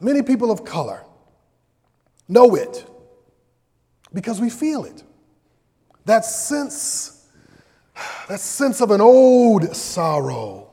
many 0.00 0.22
people 0.22 0.50
of 0.50 0.64
color 0.64 1.02
know 2.28 2.54
it 2.54 2.84
because 4.12 4.40
we 4.40 4.50
feel 4.50 4.84
it. 4.84 5.02
That 6.04 6.24
sense, 6.24 7.28
that 8.28 8.40
sense 8.40 8.80
of 8.80 8.90
an 8.90 9.00
old 9.00 9.74
sorrow. 9.74 10.72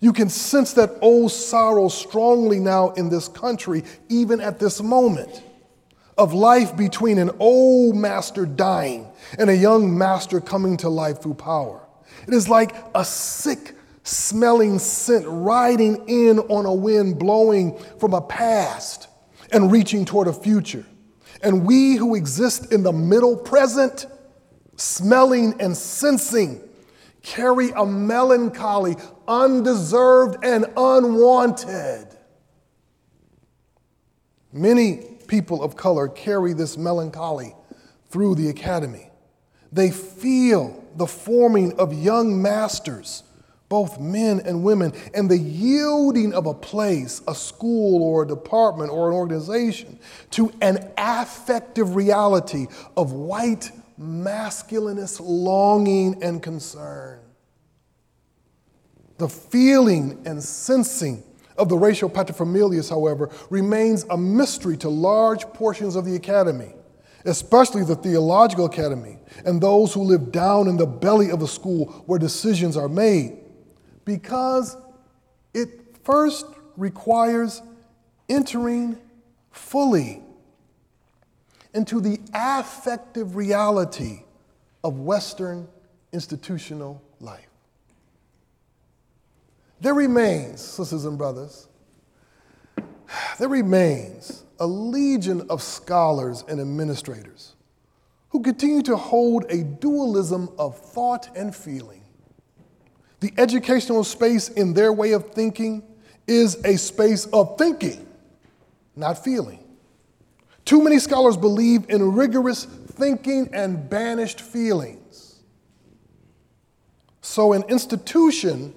You 0.00 0.14
can 0.14 0.30
sense 0.30 0.72
that 0.74 0.90
old 1.02 1.30
sorrow 1.30 1.88
strongly 1.88 2.58
now 2.58 2.90
in 2.90 3.10
this 3.10 3.28
country, 3.28 3.84
even 4.08 4.40
at 4.40 4.58
this 4.58 4.80
moment 4.82 5.42
of 6.16 6.32
life 6.32 6.76
between 6.76 7.18
an 7.18 7.30
old 7.38 7.96
master 7.96 8.46
dying 8.46 9.10
and 9.38 9.48
a 9.48 9.56
young 9.56 9.96
master 9.96 10.40
coming 10.40 10.76
to 10.78 10.88
life 10.88 11.22
through 11.22 11.34
power. 11.34 11.80
It 12.26 12.34
is 12.34 12.48
like 12.48 12.74
a 12.94 13.04
sick 13.04 13.74
smelling 14.02 14.78
scent 14.78 15.24
riding 15.28 16.08
in 16.08 16.38
on 16.38 16.66
a 16.66 16.74
wind 16.74 17.18
blowing 17.18 17.78
from 17.98 18.14
a 18.14 18.20
past 18.20 19.08
and 19.52 19.70
reaching 19.70 20.04
toward 20.04 20.28
a 20.28 20.32
future. 20.32 20.84
And 21.42 21.66
we 21.66 21.96
who 21.96 22.14
exist 22.14 22.72
in 22.72 22.82
the 22.82 22.92
middle 22.92 23.36
present, 23.36 24.06
smelling 24.76 25.60
and 25.60 25.76
sensing, 25.76 26.60
carry 27.22 27.70
a 27.70 27.84
melancholy, 27.84 28.96
undeserved 29.26 30.44
and 30.44 30.66
unwanted. 30.76 32.06
Many 34.52 34.96
people 35.28 35.62
of 35.62 35.76
color 35.76 36.08
carry 36.08 36.52
this 36.52 36.76
melancholy 36.76 37.54
through 38.10 38.34
the 38.34 38.48
academy. 38.48 39.10
They 39.72 39.90
feel 39.90 40.84
the 40.96 41.06
forming 41.06 41.78
of 41.78 41.94
young 41.94 42.42
masters 42.42 43.22
both 43.70 44.00
men 44.00 44.40
and 44.40 44.64
women, 44.64 44.92
and 45.14 45.30
the 45.30 45.38
yielding 45.38 46.34
of 46.34 46.44
a 46.44 46.52
place, 46.52 47.22
a 47.28 47.34
school 47.34 48.02
or 48.02 48.24
a 48.24 48.26
department 48.26 48.90
or 48.90 49.08
an 49.08 49.14
organization 49.14 49.96
to 50.28 50.52
an 50.60 50.90
affective 50.98 51.94
reality 51.94 52.66
of 52.96 53.12
white 53.12 53.70
masculinist 53.98 55.20
longing 55.22 56.20
and 56.20 56.42
concern. 56.42 57.20
The 59.18 59.28
feeling 59.28 60.20
and 60.26 60.42
sensing 60.42 61.22
of 61.56 61.68
the 61.68 61.78
racial 61.78 62.10
paterfamilias, 62.10 62.90
however, 62.90 63.30
remains 63.50 64.04
a 64.10 64.16
mystery 64.16 64.76
to 64.78 64.88
large 64.88 65.44
portions 65.52 65.94
of 65.94 66.04
the 66.04 66.16
academy, 66.16 66.74
especially 67.24 67.84
the 67.84 67.94
theological 67.94 68.64
academy 68.64 69.18
and 69.44 69.60
those 69.60 69.94
who 69.94 70.02
live 70.02 70.32
down 70.32 70.66
in 70.66 70.76
the 70.76 70.86
belly 70.86 71.30
of 71.30 71.40
a 71.40 71.46
school 71.46 71.84
where 72.06 72.18
decisions 72.18 72.76
are 72.76 72.88
made 72.88 73.39
because 74.04 74.76
it 75.54 75.96
first 76.04 76.46
requires 76.76 77.62
entering 78.28 78.98
fully 79.50 80.22
into 81.74 82.00
the 82.00 82.18
affective 82.34 83.36
reality 83.36 84.22
of 84.82 84.98
Western 84.98 85.68
institutional 86.12 87.02
life. 87.20 87.46
There 89.80 89.94
remains, 89.94 90.60
sisters 90.60 91.04
and 91.04 91.16
brothers, 91.16 91.68
there 93.38 93.48
remains 93.48 94.44
a 94.58 94.66
legion 94.66 95.46
of 95.48 95.62
scholars 95.62 96.44
and 96.48 96.60
administrators 96.60 97.54
who 98.28 98.42
continue 98.42 98.82
to 98.82 98.96
hold 98.96 99.44
a 99.48 99.64
dualism 99.64 100.50
of 100.58 100.78
thought 100.78 101.34
and 101.34 101.54
feeling 101.54 101.99
the 103.20 103.32
educational 103.36 104.02
space 104.02 104.48
in 104.48 104.72
their 104.74 104.92
way 104.92 105.12
of 105.12 105.30
thinking 105.32 105.82
is 106.26 106.56
a 106.64 106.76
space 106.76 107.26
of 107.26 107.58
thinking, 107.58 108.06
not 108.96 109.22
feeling. 109.22 109.62
Too 110.64 110.82
many 110.82 110.98
scholars 110.98 111.36
believe 111.36 111.88
in 111.90 112.14
rigorous 112.14 112.64
thinking 112.64 113.50
and 113.52 113.88
banished 113.88 114.40
feelings. 114.40 115.42
So, 117.20 117.52
an 117.52 117.64
institution 117.68 118.74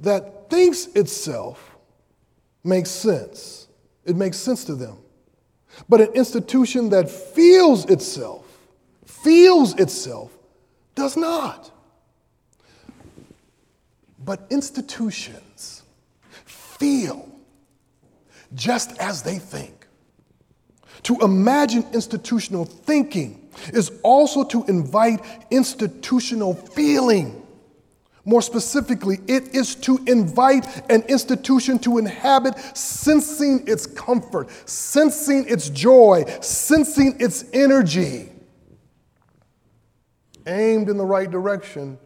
that 0.00 0.48
thinks 0.48 0.86
itself 0.88 1.76
makes 2.64 2.90
sense. 2.90 3.68
It 4.04 4.16
makes 4.16 4.36
sense 4.36 4.64
to 4.64 4.74
them. 4.74 4.98
But 5.88 6.00
an 6.00 6.12
institution 6.14 6.90
that 6.90 7.10
feels 7.10 7.86
itself, 7.86 8.44
feels 9.04 9.74
itself, 9.78 10.36
does 10.94 11.16
not. 11.16 11.70
But 14.30 14.46
institutions 14.48 15.82
feel 16.44 17.28
just 18.54 18.96
as 18.98 19.24
they 19.24 19.40
think. 19.40 19.88
To 21.02 21.18
imagine 21.18 21.84
institutional 21.92 22.64
thinking 22.64 23.50
is 23.72 23.90
also 24.04 24.44
to 24.44 24.64
invite 24.66 25.20
institutional 25.50 26.54
feeling. 26.54 27.44
More 28.24 28.40
specifically, 28.40 29.18
it 29.26 29.52
is 29.52 29.74
to 29.86 29.98
invite 30.06 30.64
an 30.88 31.02
institution 31.08 31.80
to 31.80 31.98
inhabit 31.98 32.56
sensing 32.76 33.66
its 33.66 33.84
comfort, 33.84 34.48
sensing 34.64 35.48
its 35.48 35.70
joy, 35.70 36.22
sensing 36.40 37.16
its 37.18 37.46
energy. 37.52 38.28
Aimed 40.46 40.88
in 40.88 40.98
the 40.98 41.04
right 41.04 41.28
direction, 41.28 41.98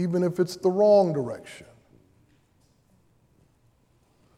even 0.00 0.22
if 0.22 0.38
it's 0.38 0.56
the 0.56 0.70
wrong 0.70 1.12
direction. 1.12 1.66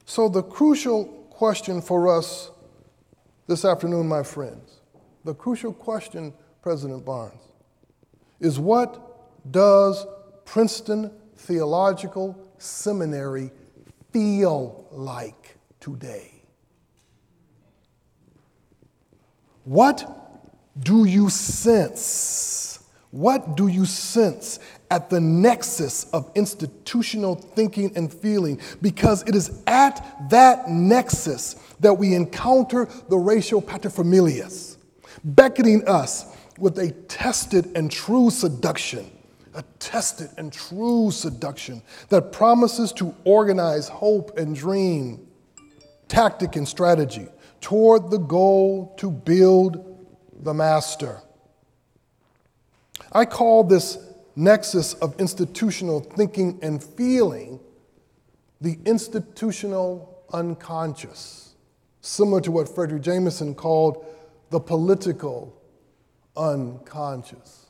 So, 0.04 0.28
the 0.28 0.42
crucial 0.42 1.04
question 1.30 1.80
for 1.80 2.14
us 2.14 2.50
this 3.46 3.64
afternoon, 3.64 4.08
my 4.08 4.22
friends, 4.22 4.80
the 5.24 5.34
crucial 5.34 5.72
question, 5.72 6.34
President 6.60 7.04
Barnes, 7.04 7.40
is 8.40 8.58
what 8.58 9.50
does 9.50 10.04
Princeton 10.44 11.10
Theological 11.36 12.36
Seminary 12.58 13.50
feel 14.12 14.86
like 14.90 15.56
today? 15.80 16.42
What 19.64 20.04
do 20.78 21.04
you 21.04 21.30
sense? 21.30 22.80
What 23.10 23.56
do 23.56 23.68
you 23.68 23.84
sense 23.84 24.58
at 24.92 25.08
the 25.08 25.18
nexus 25.18 26.04
of 26.12 26.30
institutional 26.34 27.34
thinking 27.34 27.90
and 27.96 28.12
feeling 28.12 28.60
because 28.82 29.26
it 29.26 29.34
is 29.34 29.62
at 29.66 30.28
that 30.28 30.68
nexus 30.68 31.56
that 31.80 31.94
we 31.94 32.14
encounter 32.14 32.86
the 33.08 33.16
racial 33.16 33.62
paterfamilias, 33.62 34.76
beckoning 35.24 35.82
us 35.88 36.36
with 36.58 36.78
a 36.78 36.90
tested 37.08 37.74
and 37.74 37.90
true 37.90 38.28
seduction, 38.28 39.10
a 39.54 39.64
tested 39.78 40.28
and 40.36 40.52
true 40.52 41.10
seduction 41.10 41.80
that 42.10 42.30
promises 42.30 42.92
to 42.92 43.14
organize 43.24 43.88
hope 43.88 44.36
and 44.36 44.54
dream, 44.54 45.26
tactic 46.08 46.54
and 46.54 46.68
strategy 46.68 47.28
toward 47.62 48.10
the 48.10 48.18
goal 48.18 48.94
to 48.98 49.10
build 49.10 50.06
the 50.42 50.52
master. 50.52 51.22
I 53.10 53.24
call 53.24 53.64
this 53.64 53.96
nexus 54.36 54.94
of 54.94 55.18
institutional 55.20 56.00
thinking 56.00 56.58
and 56.62 56.82
feeling, 56.82 57.60
the 58.60 58.78
institutional 58.84 60.22
unconscious, 60.32 61.54
similar 62.00 62.40
to 62.40 62.50
what 62.50 62.68
Fredric 62.68 63.02
Jameson 63.02 63.54
called 63.54 64.04
the 64.50 64.60
political 64.60 65.54
unconscious. 66.36 67.66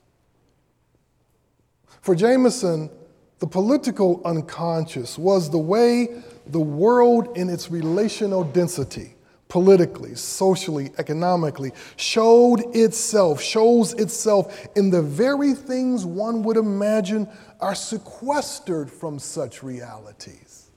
For 2.03 2.14
Jameson, 2.14 2.90
the 3.38 3.46
political 3.46 4.20
unconscious 4.25 5.18
was 5.18 5.51
the 5.51 5.59
way 5.59 6.22
the 6.46 6.61
world 6.61 7.37
in 7.37 7.48
its 7.48 7.70
relational 7.70 8.44
density 8.44 9.14
politically, 9.52 10.14
socially, 10.14 10.90
economically, 10.96 11.72
showed 11.96 12.74
itself, 12.74 13.38
shows 13.38 13.92
itself 13.92 14.66
in 14.76 14.88
the 14.88 15.02
very 15.02 15.52
things 15.52 16.06
one 16.06 16.42
would 16.42 16.56
imagine 16.56 17.28
are 17.60 17.74
sequestered 17.74 18.90
from 18.90 19.18
such 19.18 19.62
realities. 19.62 20.70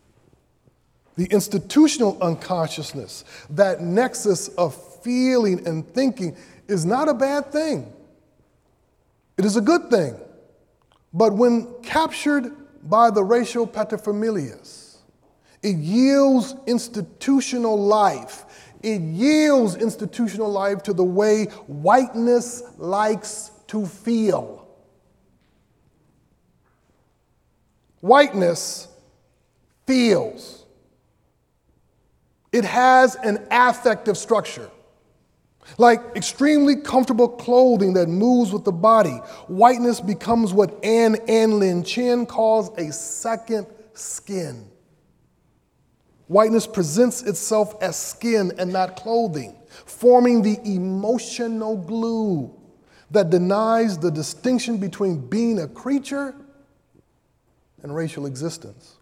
The 1.16 1.24
institutional 1.28 2.22
unconsciousness, 2.22 3.24
that 3.52 3.80
nexus 3.80 4.50
of 4.50 4.76
feeling 5.02 5.66
and 5.66 5.88
thinking, 5.88 6.36
is 6.68 6.86
not 6.86 7.08
a 7.08 7.14
bad 7.14 7.54
thing. 7.54 7.94
It 9.38 9.46
is 9.46 9.56
a 9.56 9.62
good 9.62 9.90
thing. 9.90 10.20
But 11.14 11.32
when 11.32 11.74
captured 11.82 12.52
by 12.84 13.10
the 13.10 13.24
racial 13.24 13.68
paterfamilias, 13.68 14.98
it 15.64 15.78
yields 15.78 16.54
institutional 16.68 17.76
life. 17.76 18.45
It 18.86 19.02
yields 19.02 19.78
institutional 19.78 20.52
life 20.52 20.84
to 20.84 20.94
the 20.94 21.04
way 21.04 21.46
whiteness 21.66 22.62
likes 22.78 23.50
to 23.66 23.88
feel. 23.88 24.68
Whiteness 28.02 28.88
feels. 29.88 30.66
It 32.52 32.64
has 32.64 33.16
an 33.16 33.48
affective 33.50 34.20
structure. 34.20 34.70
Like 35.80 36.02
extremely 36.16 36.76
comfortable 36.76 37.28
clothing 37.28 37.94
that 37.94 38.08
moves 38.08 38.54
with 38.54 38.66
the 38.66 38.72
body, 38.72 39.16
whiteness 39.48 40.00
becomes 40.00 40.54
what 40.54 40.86
Anne 40.86 41.16
Anlin 41.28 41.84
Cheng 41.84 42.28
calls 42.28 42.70
a 42.78 42.94
second 42.94 43.66
skin. 43.96 44.70
Whiteness 46.28 46.66
presents 46.66 47.22
itself 47.22 47.76
as 47.82 47.96
skin 47.96 48.52
and 48.58 48.74
not 48.74 48.96
clothing, 48.96 49.56
forming 49.86 50.42
the 50.42 50.60
emotional 50.66 51.78
glue 51.78 52.52
that 53.12 53.30
denies 53.30 53.98
the 54.00 54.10
distinction 54.10 54.78
between 54.78 55.28
being 55.28 55.60
a 55.60 55.68
creature 55.68 56.34
and 57.84 57.96
racial 57.96 58.26
existence. 58.26 58.96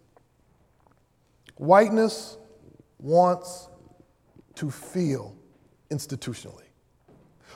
Whiteness 1.56 2.38
wants 3.00 3.70
to 4.56 4.70
feel 4.70 5.36
institutionally. 5.90 6.60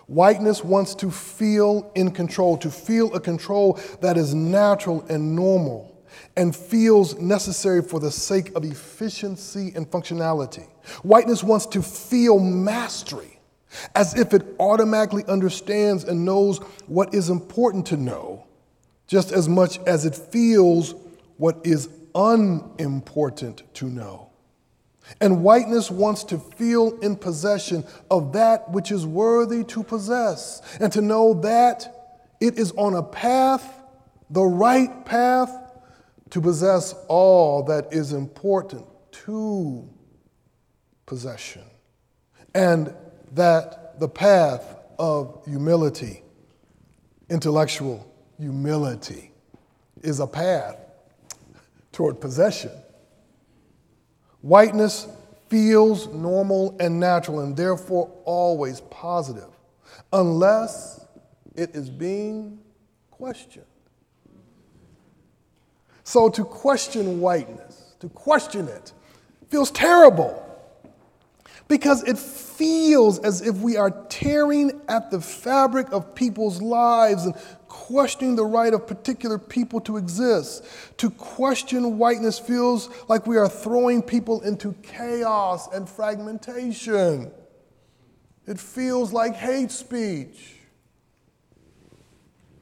Whiteness 0.06 0.63
wants 0.63 0.95
to 0.95 1.12
feel 1.12 1.91
in 1.93 2.12
control, 2.12 2.58
to 2.60 2.69
feel 2.69 3.13
a 3.13 3.19
control 3.19 3.77
that 3.99 4.17
is 4.17 4.34
natural 4.34 5.06
and 5.10 5.36
normal 5.36 5.96
and 6.38 6.56
feels 6.56 7.17
necessary 7.17 7.82
for 7.82 8.00
the 8.00 8.12
sake 8.12 8.56
of 8.56 8.63
efficiency 8.63 9.73
and 9.76 9.89
functionality. 9.89 10.67
Whiteness 11.02 11.43
wants 11.43 11.65
to 11.65 11.82
feel 11.82 12.39
mastery, 12.39 13.39
as 13.95 14.17
if 14.17 14.34
it 14.34 14.45
automatically 14.60 15.26
understands 15.28 16.04
and 16.04 16.23
knows 16.23 16.60
what 16.86 17.13
is 17.13 17.30
important 17.30 17.88
to 17.88 17.97
know, 17.97 18.45
just 19.08 19.32
as 19.32 19.50
much 19.50 19.80
as 19.80 20.06
it 20.06 20.15
feels 20.15 20.93
what 21.38 21.60
is 21.65 21.89
unimportant 22.13 23.63
to 23.73 23.88
know. 23.88 24.30
And 25.19 25.41
whiteness 25.41 25.89
wants 25.89 26.23
to 26.26 26.38
feel 26.38 27.00
in 27.00 27.15
possession 27.15 27.84
of 28.12 28.34
that 28.34 28.69
which 28.71 28.91
is 28.91 29.08
worthy 29.08 29.63
to 29.65 29.82
possess, 29.82 30.62
and 30.80 30.93
to 30.93 31.02
know 31.02 31.34
that 31.41 32.21
it 32.39 32.60
is 32.60 32.73
on 32.73 32.93
a 32.93 33.02
path, 33.02 33.82
the 34.30 34.43
right 34.43 35.04
path, 35.06 35.66
to 36.30 36.42
possess 36.42 36.94
all 37.08 37.63
that 37.63 37.94
is 37.94 38.13
important 38.13 38.86
to 39.12 39.88
possession, 41.06 41.63
and 42.54 42.94
that 43.34 44.00
the 44.00 44.10
path 44.10 44.78
of 45.00 45.42
humility, 45.46 46.24
intellectual 47.30 48.12
humility, 48.38 49.32
is 50.02 50.20
a 50.20 50.28
path 50.28 50.78
toward 51.92 52.20
possession. 52.20 52.72
Whiteness 54.42 55.08
feels 55.50 56.08
normal 56.08 56.76
and 56.80 57.00
natural 57.00 57.40
and 57.40 57.56
therefore 57.56 58.12
always 58.26 58.82
positive, 58.82 59.50
unless 60.12 61.06
it 61.56 61.74
is 61.74 61.90
being 61.90 62.60
questioned. 63.10 63.66
So 66.08 66.30
to 66.30 66.46
question 66.46 67.20
whiteness, 67.20 67.96
to 68.00 68.08
question 68.08 68.70
it, 68.70 68.93
feels 69.50 69.70
terrible 69.72 70.41
because 71.67 72.02
it 72.04 72.17
feels 72.17 73.20
as 73.20 73.41
if 73.41 73.58
we 73.58 73.76
are 73.76 73.91
tearing 74.08 74.80
at 74.88 75.12
the 75.12 75.20
fabric 75.20 75.91
of 75.91 76.15
people's 76.15 76.62
lives 76.62 77.26
and 77.26 77.36
questioning 77.67 78.38
the 78.38 78.46
right 78.46 78.74
of 78.74 78.88
particular 78.88 79.38
people 79.38 79.82
to 79.82 79.98
exist. 79.98 80.63
To 81.00 81.10
question 81.10 81.98
whiteness 81.98 82.39
feels 82.39 82.89
like 83.10 83.28
we 83.28 83.36
are 83.36 83.50
throwing 83.50 84.02
people 84.02 84.39
into 84.43 84.72
chaos 84.84 85.67
and 85.74 85.89
fragmentation. 85.89 87.34
It 88.46 88.62
feels 88.62 89.12
like 89.12 89.36
hate 89.36 89.72
speech. 89.72 90.54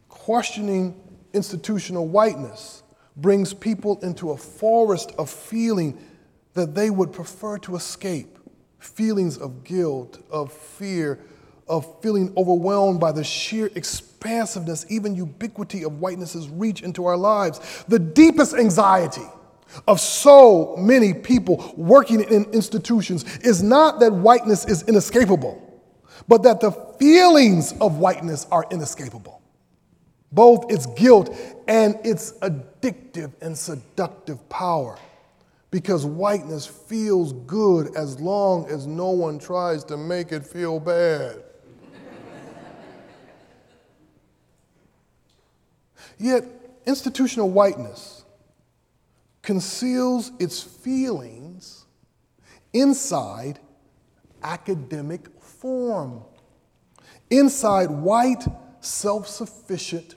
Questioning 0.09 0.99
institutional 1.31 2.07
whiteness 2.07 2.81
brings 3.17 3.53
people 3.53 3.99
into 4.01 4.31
a 4.31 4.37
forest 4.37 5.11
of 5.17 5.29
feeling 5.29 5.97
that 6.53 6.75
they 6.75 6.89
would 6.89 7.11
prefer 7.11 7.57
to 7.59 7.75
escape 7.75 8.37
feelings 8.79 9.37
of 9.37 9.63
guilt, 9.63 10.21
of 10.29 10.51
fear, 10.51 11.19
of 11.67 12.01
feeling 12.01 12.33
overwhelmed 12.37 12.99
by 12.99 13.11
the 13.11 13.23
sheer 13.23 13.69
expansiveness, 13.75 14.85
even 14.89 15.15
ubiquity 15.15 15.83
of 15.83 15.93
whiteness's 15.99 16.47
reach 16.49 16.81
into 16.81 17.05
our 17.05 17.17
lives. 17.17 17.83
The 17.87 17.99
deepest 17.99 18.53
anxiety 18.55 19.25
of 19.87 19.99
so 19.99 20.75
many 20.77 21.13
people 21.13 21.73
working 21.75 22.21
in 22.21 22.45
institutions 22.53 23.23
is 23.39 23.63
not 23.63 23.99
that 23.99 24.13
whiteness 24.13 24.65
is 24.65 24.83
inescapable, 24.83 25.61
but 26.27 26.43
that 26.43 26.61
the 26.61 26.71
feelings 26.71 27.73
of 27.81 27.97
whiteness 27.97 28.45
are 28.51 28.65
inescapable. 28.71 29.41
Both 30.35 30.69
its 30.69 30.85
guilt 30.85 31.33
and 31.65 31.97
its 32.03 32.33
addictive 32.33 33.31
and 33.41 33.57
seductive 33.57 34.47
power. 34.49 34.97
Because 35.71 36.05
whiteness 36.05 36.65
feels 36.65 37.31
good 37.31 37.95
as 37.95 38.19
long 38.19 38.69
as 38.69 38.85
no 38.85 39.11
one 39.11 39.39
tries 39.39 39.85
to 39.85 39.97
make 39.97 40.33
it 40.33 40.45
feel 40.45 40.79
bad. 40.79 41.41
Yet, 46.17 46.43
institutional 46.85 47.49
whiteness 47.49 48.25
conceals 49.41 50.31
its 50.39 50.61
feelings 50.61 51.85
inside 52.73 53.59
academic 54.43 55.29
form, 55.41 56.23
inside 57.29 57.89
white, 57.89 58.45
self 58.81 59.27
sufficient, 59.27 60.15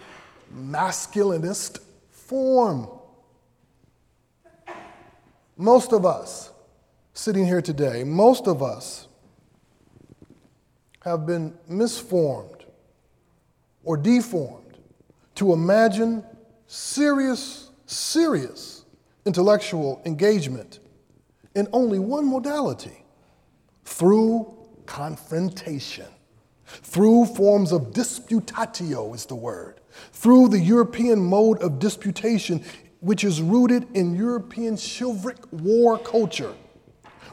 masculinist 0.55 1.79
form. 2.11 2.89
Most 5.57 5.93
of 5.93 6.07
us 6.07 6.53
sitting 7.15 7.45
here 7.45 7.63
today, 7.63 8.05
most 8.05 8.47
of 8.47 8.63
us 8.63 9.09
have 11.01 11.27
been 11.27 11.57
misformed 11.69 12.65
or 13.85 13.97
deformed 13.97 14.79
to 15.35 15.53
imagine 15.53 16.23
serious, 16.67 17.71
serious 17.87 18.85
intellectual 19.25 20.03
engagement 20.05 20.81
in 21.55 21.67
only 21.73 21.99
one 21.99 22.27
modality 22.27 23.05
through 23.85 24.55
confrontation, 24.87 26.07
through 26.69 27.27
forms 27.27 27.73
of 27.73 27.93
disputatio, 27.93 29.15
is 29.15 29.27
the 29.27 29.35
word, 29.35 29.81
through 30.13 30.49
the 30.49 30.59
European 30.59 31.19
mode 31.19 31.63
of 31.63 31.79
disputation, 31.79 32.63
which 33.01 33.25
is 33.25 33.41
rooted 33.41 33.87
in 33.95 34.15
European 34.15 34.77
chivalric 34.77 35.39
war 35.51 35.99
culture, 35.99 36.55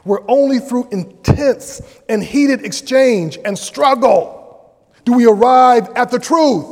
where 0.04 0.20
only 0.28 0.58
through 0.58 0.88
intense 0.90 1.80
and 2.08 2.22
heated 2.22 2.64
exchange 2.64 3.38
and 3.44 3.58
struggle 3.58 4.76
do 5.04 5.12
we 5.12 5.26
arrive 5.26 5.88
at 5.94 6.10
the 6.10 6.18
truth 6.18 6.66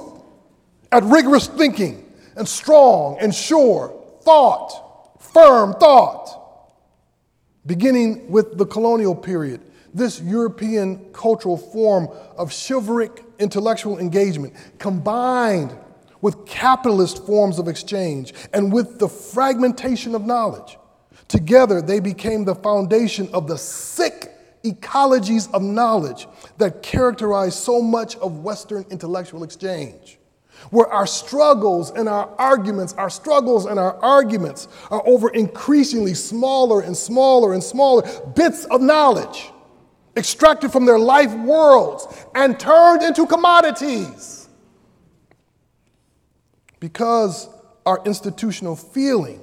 at 0.90 1.03
rigorous 1.05 1.46
thinking 1.46 2.05
and 2.37 2.48
strong 2.48 3.16
and 3.20 3.35
sure 3.35 4.00
thought, 4.22 5.20
firm 5.20 5.74
thought. 5.74 6.40
Beginning 7.66 8.31
with 8.31 8.59
the 8.59 8.66
colonial 8.66 9.14
period, 9.14 9.61
this 9.95 10.21
European 10.21 11.13
cultural 11.13 11.57
form 11.57 12.09
of 12.37 12.53
chivalric 12.53 13.25
intellectual 13.39 13.99
engagement 13.99 14.53
combined 14.79 15.75
with 16.21 16.45
capitalist 16.47 17.25
forms 17.25 17.59
of 17.59 17.69
exchange 17.69 18.35
and 18.53 18.73
with 18.73 18.99
the 18.99 19.09
fragmentation 19.09 20.15
of 20.15 20.27
knowledge. 20.27 20.79
Together, 21.29 21.81
they 21.81 22.01
became 22.01 22.45
the 22.45 22.55
foundation 22.55 23.29
of 23.33 23.47
the 23.47 23.57
sick 23.57 24.31
ecologies 24.65 25.53
of 25.53 25.63
knowledge 25.63 26.27
that 26.59 26.83
characterize 26.83 27.55
so 27.55 27.81
much 27.81 28.17
of 28.17 28.41
Western 28.41 28.85
intellectual 28.91 29.45
exchange 29.45 30.19
where 30.71 30.87
our 30.87 31.07
struggles 31.07 31.91
and 31.91 32.09
our 32.09 32.31
arguments, 32.39 32.95
our 32.95 33.11
struggles 33.11 33.67
and 33.67 33.79
our 33.79 33.97
arguments 33.97 34.69
are 34.91 35.07
over 35.07 35.29
increasingly 35.31 36.15
smaller 36.15 36.81
and 36.81 36.97
smaller 36.97 37.53
and 37.53 37.63
smaller 37.63 38.03
bits 38.35 38.65
of 38.67 38.81
knowledge 38.81 39.51
extracted 40.16 40.72
from 40.72 40.87
their 40.87 40.98
life 40.98 41.33
worlds 41.33 42.07
and 42.35 42.59
turned 42.59 43.03
into 43.03 43.27
commodities. 43.27 44.40
because 46.81 47.48
our 47.87 48.03
institutional 48.05 48.77
feeling 48.77 49.40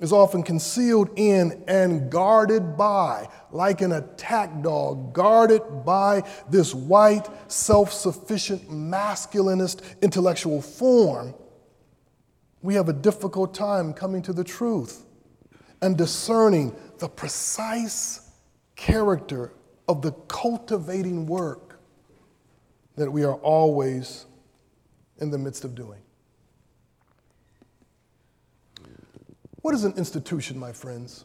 is 0.00 0.12
often 0.12 0.42
concealed 0.42 1.08
in 1.14 1.62
and 1.68 2.10
guarded 2.10 2.76
by, 2.76 3.28
like 3.52 3.80
an 3.80 3.92
attack 3.92 4.60
dog, 4.60 5.12
guarded 5.12 5.62
by 5.84 6.28
this 6.50 6.74
white, 6.74 7.28
self 7.46 7.92
sufficient, 7.92 8.68
masculinist 8.68 9.82
intellectual 10.02 10.60
form, 10.60 11.32
we 12.60 12.74
have 12.74 12.88
a 12.88 12.92
difficult 12.92 13.54
time 13.54 13.92
coming 13.94 14.20
to 14.22 14.32
the 14.32 14.42
truth 14.42 15.04
and 15.80 15.96
discerning 15.96 16.74
the 16.98 17.08
precise 17.08 18.31
character 18.82 19.52
of 19.86 20.02
the 20.02 20.10
cultivating 20.26 21.24
work 21.24 21.78
that 22.96 23.08
we 23.08 23.22
are 23.22 23.36
always 23.36 24.26
in 25.18 25.30
the 25.30 25.38
midst 25.38 25.62
of 25.62 25.76
doing. 25.76 26.00
What 29.60 29.72
is 29.72 29.84
an 29.84 29.92
institution, 29.96 30.58
my 30.58 30.72
friends? 30.72 31.24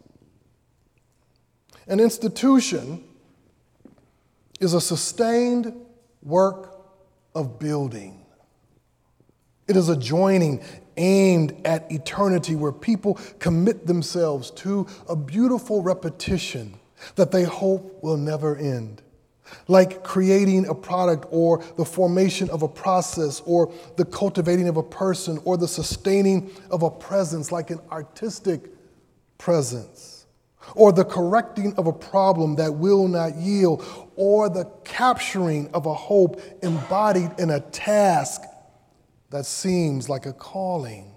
An 1.88 2.00
institution 2.00 3.04
is 4.60 4.76
a 4.76 4.82
sustained 4.82 5.74
work 6.22 6.80
of 7.34 7.58
building. 7.58 8.24
It 9.68 9.76
is 9.76 9.90
a 9.90 9.98
joining 9.98 10.64
aimed 10.96 11.60
at 11.66 11.92
eternity 11.92 12.56
where 12.56 12.72
people 12.72 13.16
commit 13.40 13.88
themselves 13.88 14.52
to 14.52 14.86
a 15.10 15.16
beautiful 15.16 15.82
repetition 15.82 16.77
that 17.16 17.32
they 17.32 17.44
hope 17.44 18.04
will 18.04 18.18
never 18.18 18.56
end. 18.56 19.02
Like 19.68 20.04
creating 20.04 20.68
a 20.68 20.76
product 20.76 21.26
or 21.32 21.64
the 21.78 21.86
formation 21.86 22.50
of 22.50 22.64
a 22.64 22.68
process 22.68 23.42
or 23.46 23.72
the 23.96 24.06
cultivating 24.06 24.68
of 24.68 24.78
a 24.78 24.84
person 24.84 25.40
or 25.46 25.58
the 25.58 25.68
sustaining 25.68 26.52
of 26.70 26.84
a 26.84 26.90
presence, 26.90 27.52
like 27.52 27.70
an 27.70 27.80
artistic 27.92 28.70
presence, 29.38 30.26
or 30.76 30.92
the 30.92 31.06
correcting 31.06 31.74
of 31.76 31.88
a 31.88 31.94
problem 31.94 32.56
that 32.56 32.74
will 32.74 33.08
not 33.08 33.36
yield, 33.36 33.86
or 34.16 34.50
the 34.50 34.66
capturing 34.84 35.70
of 35.74 35.86
a 35.86 35.94
hope 35.94 36.42
embodied 36.62 37.32
in 37.40 37.52
a 37.52 37.60
task 37.60 38.42
that 39.30 39.46
seems 39.46 40.10
like 40.10 40.26
a 40.26 40.34
calling. 40.34 41.14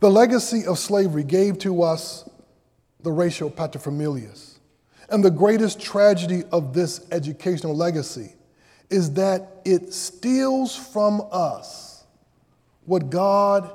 The 0.00 0.10
legacy 0.10 0.66
of 0.66 0.78
slavery 0.78 1.24
gave 1.24 1.58
to 1.60 1.82
us 1.82 2.28
the 3.02 3.12
racial 3.12 3.50
paterfamilias. 3.50 4.58
And 5.08 5.24
the 5.24 5.30
greatest 5.30 5.80
tragedy 5.80 6.44
of 6.52 6.72
this 6.72 7.06
educational 7.10 7.76
legacy 7.76 8.34
is 8.90 9.12
that 9.14 9.60
it 9.64 9.92
steals 9.92 10.74
from 10.74 11.22
us 11.30 12.04
what 12.84 13.10
God 13.10 13.74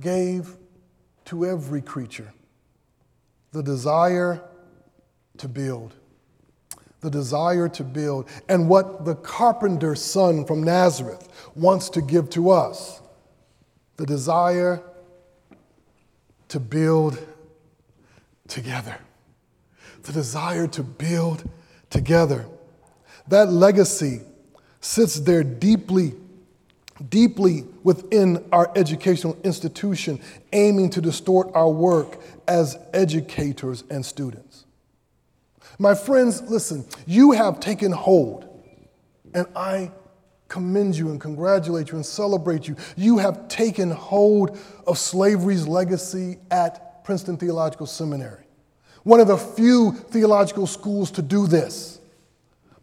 gave 0.00 0.56
to 1.26 1.46
every 1.46 1.82
creature 1.82 2.32
the 3.52 3.62
desire 3.62 4.42
to 5.38 5.48
build. 5.48 5.94
The 7.00 7.10
desire 7.10 7.68
to 7.70 7.84
build. 7.84 8.28
And 8.48 8.68
what 8.68 9.04
the 9.04 9.14
carpenter's 9.14 10.02
son 10.02 10.44
from 10.44 10.62
Nazareth 10.62 11.28
wants 11.54 11.88
to 11.90 12.02
give 12.02 12.28
to 12.30 12.50
us 12.50 13.00
the 13.96 14.06
desire 14.06 14.82
to 16.48 16.60
build 16.60 17.18
together. 18.48 18.98
The 20.02 20.12
desire 20.12 20.66
to 20.68 20.82
build 20.82 21.48
together. 21.90 22.46
That 23.28 23.52
legacy 23.52 24.22
sits 24.80 25.20
there 25.20 25.44
deeply, 25.44 26.14
deeply 27.08 27.64
within 27.82 28.44
our 28.52 28.70
educational 28.74 29.36
institution, 29.44 30.20
aiming 30.52 30.90
to 30.90 31.00
distort 31.00 31.50
our 31.54 31.70
work 31.70 32.20
as 32.46 32.78
educators 32.92 33.84
and 33.90 34.04
students. 34.04 34.64
My 35.78 35.94
friends, 35.94 36.42
listen, 36.42 36.86
you 37.06 37.32
have 37.32 37.60
taken 37.60 37.92
hold, 37.92 38.48
and 39.34 39.46
I 39.54 39.92
commend 40.48 40.96
you 40.96 41.10
and 41.10 41.20
congratulate 41.20 41.90
you 41.90 41.96
and 41.96 42.06
celebrate 42.06 42.66
you. 42.66 42.76
You 42.96 43.18
have 43.18 43.48
taken 43.48 43.90
hold 43.90 44.58
of 44.86 44.98
slavery's 44.98 45.68
legacy 45.68 46.38
at 46.50 46.87
Princeton 47.08 47.38
Theological 47.38 47.86
Seminary, 47.86 48.44
one 49.02 49.18
of 49.18 49.28
the 49.28 49.38
few 49.38 49.92
theological 49.92 50.66
schools 50.66 51.10
to 51.12 51.22
do 51.22 51.46
this. 51.46 52.02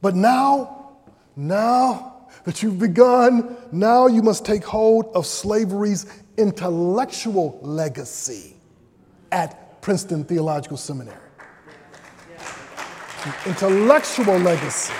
But 0.01 0.15
now, 0.15 0.97
now 1.35 2.25
that 2.43 2.63
you've 2.63 2.79
begun, 2.79 3.55
now 3.71 4.07
you 4.07 4.23
must 4.23 4.43
take 4.43 4.63
hold 4.63 5.05
of 5.13 5.27
slavery's 5.27 6.07
intellectual 6.37 7.59
legacy 7.61 8.55
at 9.31 9.79
Princeton 9.83 10.23
Theological 10.23 10.77
Seminary. 10.77 11.21
Intellectual 13.45 14.39
legacy. 14.39 14.95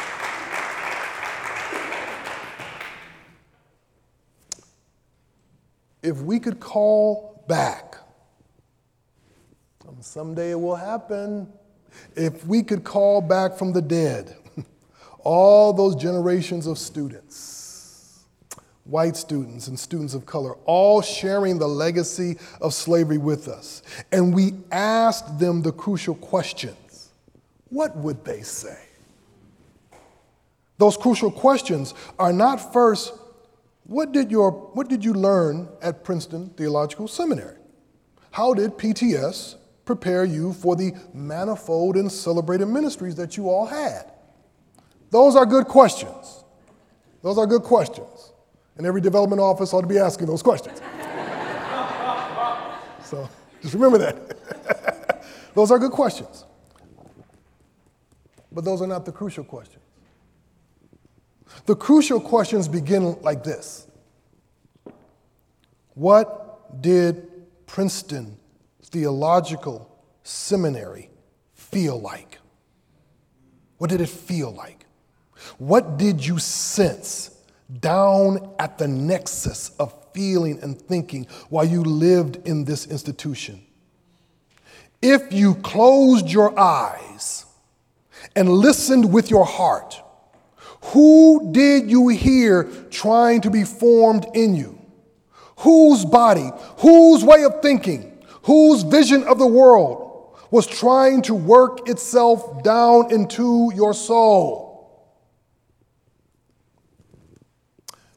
if 6.04 6.22
we 6.22 6.40
could 6.40 6.60
call 6.60 7.44
back, 7.48 7.95
someday 10.02 10.52
it 10.52 10.60
will 10.60 10.76
happen, 10.76 11.52
if 12.16 12.46
we 12.46 12.64
could 12.64 12.84
call 12.84 13.22
back 13.22 13.58
from 13.58 13.74
the 13.74 13.82
dead 13.82 14.36
all 15.20 15.74
those 15.74 15.96
generations 15.96 16.68
of 16.68 16.78
students, 16.78 18.26
white 18.84 19.16
students 19.18 19.68
and 19.68 19.80
students 19.80 20.14
of 20.14 20.26
color, 20.26 20.56
all 20.66 21.02
sharing 21.02 21.58
the 21.58 21.68
legacy 21.68 22.38
of 22.62 22.74
slavery 22.74 23.18
with 23.18 23.48
us, 23.48 23.82
and 24.12 24.34
we 24.34 24.54
asked 24.72 25.40
them 25.40 25.62
the 25.62 25.72
crucial 25.72 26.16
questions, 26.16 27.10
what 27.70 27.96
would 27.98 28.24
they 28.24 28.42
say? 28.42 28.78
Those 30.78 30.98
crucial 30.98 31.32
questions 31.32 31.94
are 32.20 32.34
not 32.34 32.74
first 32.74 33.14
what 33.88 34.12
did, 34.12 34.32
your, 34.32 34.52
what 34.52 34.90
did 34.90 35.06
you 35.06 35.14
learn 35.14 35.68
at 35.82 36.04
Princeton 36.04 36.50
Theological 36.58 37.08
Seminary? 37.08 37.58
How 38.32 38.54
did 38.54 38.72
PTS 38.72 39.58
prepare 39.86 40.26
you 40.26 40.54
for 40.54 40.76
the 40.76 40.94
manifold 41.14 41.96
and 41.96 42.12
celebrated 42.12 42.66
ministries 42.66 43.16
that 43.16 43.38
you 43.38 43.50
all 43.50 43.66
had? 43.66 44.12
Those 45.12 45.36
are 45.36 45.46
good 45.46 45.66
questions. 45.68 46.44
Those 47.22 47.38
are 47.38 47.48
good 47.48 47.64
questions. 47.64 48.34
And 48.78 48.86
every 48.86 49.02
development 49.02 49.42
office 49.42 49.74
ought 49.74 49.82
to 49.82 49.88
be 49.88 49.98
asking 49.98 50.28
those 50.28 50.44
questions. 50.44 50.80
so 53.04 53.30
just 53.62 53.74
remember 53.74 53.98
that. 54.00 55.24
those 55.56 55.72
are 55.72 55.80
good 55.80 55.92
questions. 55.92 56.46
But 58.52 58.66
those 58.66 58.82
are 58.82 58.88
not 58.88 59.06
the 59.06 59.12
crucial 59.12 59.44
questions. 59.44 59.84
The 61.66 61.76
crucial 61.76 62.20
questions 62.20 62.68
begin 62.68 63.20
like 63.22 63.44
this 63.44 63.88
What 65.94 66.82
did 66.82 67.28
Princeton 67.66 68.38
Theological 68.96 69.94
Seminary 70.24 71.10
feel 71.54 72.00
like? 72.00 72.38
What 73.78 73.90
did 73.90 74.00
it 74.00 74.08
feel 74.08 74.54
like? 74.54 74.86
What 75.58 75.98
did 75.98 76.26
you 76.26 76.40
sense 76.40 77.38
down 77.82 78.56
at 78.58 78.78
the 78.78 78.88
nexus 78.88 79.72
of 79.82 79.94
feeling 80.14 80.60
and 80.62 80.82
thinking 80.82 81.28
while 81.50 81.66
you 81.66 81.84
lived 81.84 82.48
in 82.48 82.64
this 82.64 82.88
institution? 82.88 83.62
If 85.02 85.34
you 85.34 85.56
closed 85.56 86.30
your 86.30 86.58
eyes 86.58 87.46
and 88.34 88.48
listened 88.48 89.12
with 89.12 89.30
your 89.30 89.46
heart, 89.46 90.02
who 90.94 91.50
did 91.52 91.92
you 91.92 92.08
hear 92.08 92.64
trying 92.92 93.42
to 93.42 93.52
be 93.52 93.66
formed 93.66 94.26
in 94.34 94.56
you? 94.56 94.80
Whose 95.58 96.06
body, 96.06 96.50
whose 96.78 97.26
way 97.26 97.44
of 97.44 97.62
thinking, 97.62 98.14
whose 98.46 98.84
vision 98.84 99.24
of 99.24 99.40
the 99.40 99.48
world 99.48 100.38
was 100.52 100.68
trying 100.68 101.22
to 101.24 101.34
work 101.34 101.90
itself 101.90 102.64
down 102.64 103.12
into 103.12 103.72
your 103.76 103.94
soul? 103.94 104.66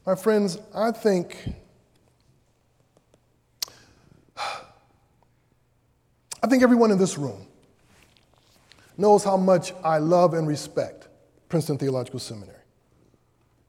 My 0.05 0.15
friends, 0.15 0.59
I 0.73 0.91
think 0.91 1.53
I 6.41 6.47
think 6.47 6.63
everyone 6.63 6.91
in 6.91 6.97
this 6.97 7.17
room 7.17 7.45
knows 8.97 9.23
how 9.23 9.35
much 9.35 9.73
I 9.83 9.97
love 9.97 10.33
and 10.33 10.47
respect 10.47 11.07
Princeton 11.49 11.77
Theological 11.77 12.19
Seminary 12.19 12.55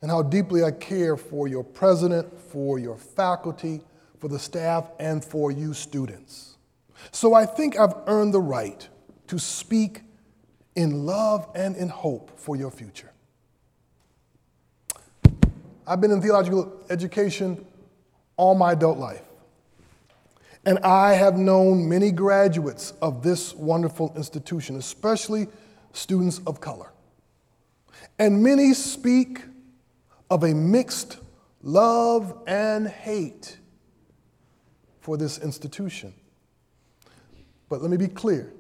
and 0.02 0.10
how 0.10 0.22
deeply 0.22 0.62
I 0.62 0.70
care 0.70 1.16
for 1.16 1.48
your 1.48 1.64
president, 1.64 2.38
for 2.38 2.78
your 2.78 2.96
faculty, 2.96 3.80
for 4.18 4.28
the 4.28 4.38
staff, 4.38 4.90
and 4.98 5.24
for 5.24 5.50
you 5.50 5.74
students. 5.74 6.49
So 7.12 7.34
I 7.34 7.46
think 7.46 7.78
I've 7.78 7.94
earned 8.06 8.34
the 8.34 8.40
right 8.40 8.88
to 9.28 9.38
speak 9.38 10.02
in 10.74 11.06
love 11.06 11.48
and 11.54 11.76
in 11.76 11.88
hope 11.88 12.38
for 12.38 12.56
your 12.56 12.70
future. 12.70 13.10
I've 15.86 16.00
been 16.00 16.12
in 16.12 16.22
theological 16.22 16.80
education 16.88 17.66
all 18.36 18.54
my 18.54 18.72
adult 18.72 18.98
life. 18.98 19.22
And 20.64 20.78
I 20.80 21.14
have 21.14 21.36
known 21.36 21.88
many 21.88 22.10
graduates 22.10 22.92
of 23.02 23.22
this 23.22 23.54
wonderful 23.54 24.12
institution, 24.14 24.76
especially 24.76 25.48
students 25.92 26.40
of 26.46 26.60
color. 26.60 26.92
And 28.18 28.42
many 28.42 28.74
speak 28.74 29.42
of 30.30 30.44
a 30.44 30.54
mixed 30.54 31.18
love 31.62 32.38
and 32.46 32.86
hate 32.86 33.58
for 35.00 35.16
this 35.16 35.38
institution. 35.38 36.14
But 37.70 37.80
let 37.80 37.90
me 37.90 37.96
be 37.96 38.08
clear 38.08 38.52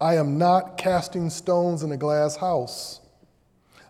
I 0.00 0.16
am 0.16 0.38
not 0.38 0.76
casting 0.76 1.30
stones 1.30 1.84
in 1.84 1.92
a 1.92 1.96
glass 1.96 2.34
house. 2.34 3.00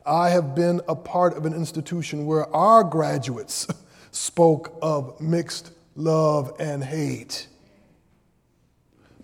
I 0.05 0.29
have 0.29 0.55
been 0.55 0.83
a 0.89 0.95
part 0.95 1.37
of 1.37 1.47
an 1.47 1.55
institution 1.55 2.27
where 2.27 2.55
our 2.55 2.85
graduates 2.85 3.67
spoke 4.11 4.77
of 4.83 5.21
mixed 5.21 5.73
love 5.95 6.55
and 6.61 6.85
hate. 6.85 7.49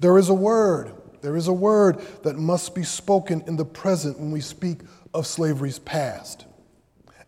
There 0.01 0.19
is 0.19 0.29
a 0.29 0.35
word, 0.35 0.95
there 1.21 1.37
is 1.37 1.47
a 1.47 1.53
word 1.53 2.01
that 2.25 2.37
must 2.37 2.75
be 2.75 2.83
spoken 2.83 3.45
in 3.47 3.57
the 3.57 3.65
present 3.65 4.19
when 4.19 4.33
we 4.33 4.41
speak 4.41 4.81
of 5.15 5.27
slavery's 5.27 5.79
past. 5.79 6.47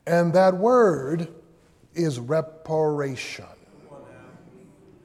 And 0.07 0.33
that 0.33 0.57
word 0.57 1.29
is 1.95 2.19
reparation. 2.19 3.45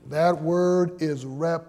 That 0.07 0.41
word 0.41 1.01
is 1.01 1.25
reparation. 1.25 1.68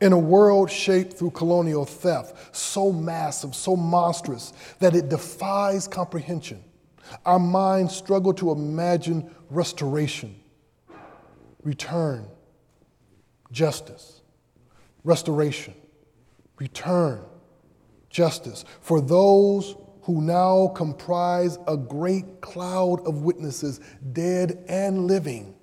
In 0.00 0.12
a 0.12 0.18
world 0.18 0.70
shaped 0.70 1.12
through 1.12 1.32
colonial 1.32 1.84
theft, 1.84 2.56
so 2.56 2.90
massive, 2.92 3.54
so 3.54 3.76
monstrous, 3.76 4.52
that 4.78 4.96
it 4.96 5.08
defies 5.08 5.86
comprehension, 5.86 6.64
our 7.26 7.38
minds 7.38 7.94
struggle 7.94 8.32
to 8.34 8.52
imagine 8.52 9.30
restoration, 9.50 10.34
return, 11.62 12.26
justice, 13.50 14.22
restoration, 15.04 15.74
return, 16.58 17.20
justice 18.08 18.64
for 18.80 19.00
those 19.00 19.76
who 20.02 20.20
now 20.20 20.68
comprise 20.68 21.58
a 21.68 21.76
great 21.76 22.40
cloud 22.40 23.06
of 23.06 23.22
witnesses, 23.22 23.78
dead 24.12 24.64
and 24.68 25.06
living. 25.06 25.54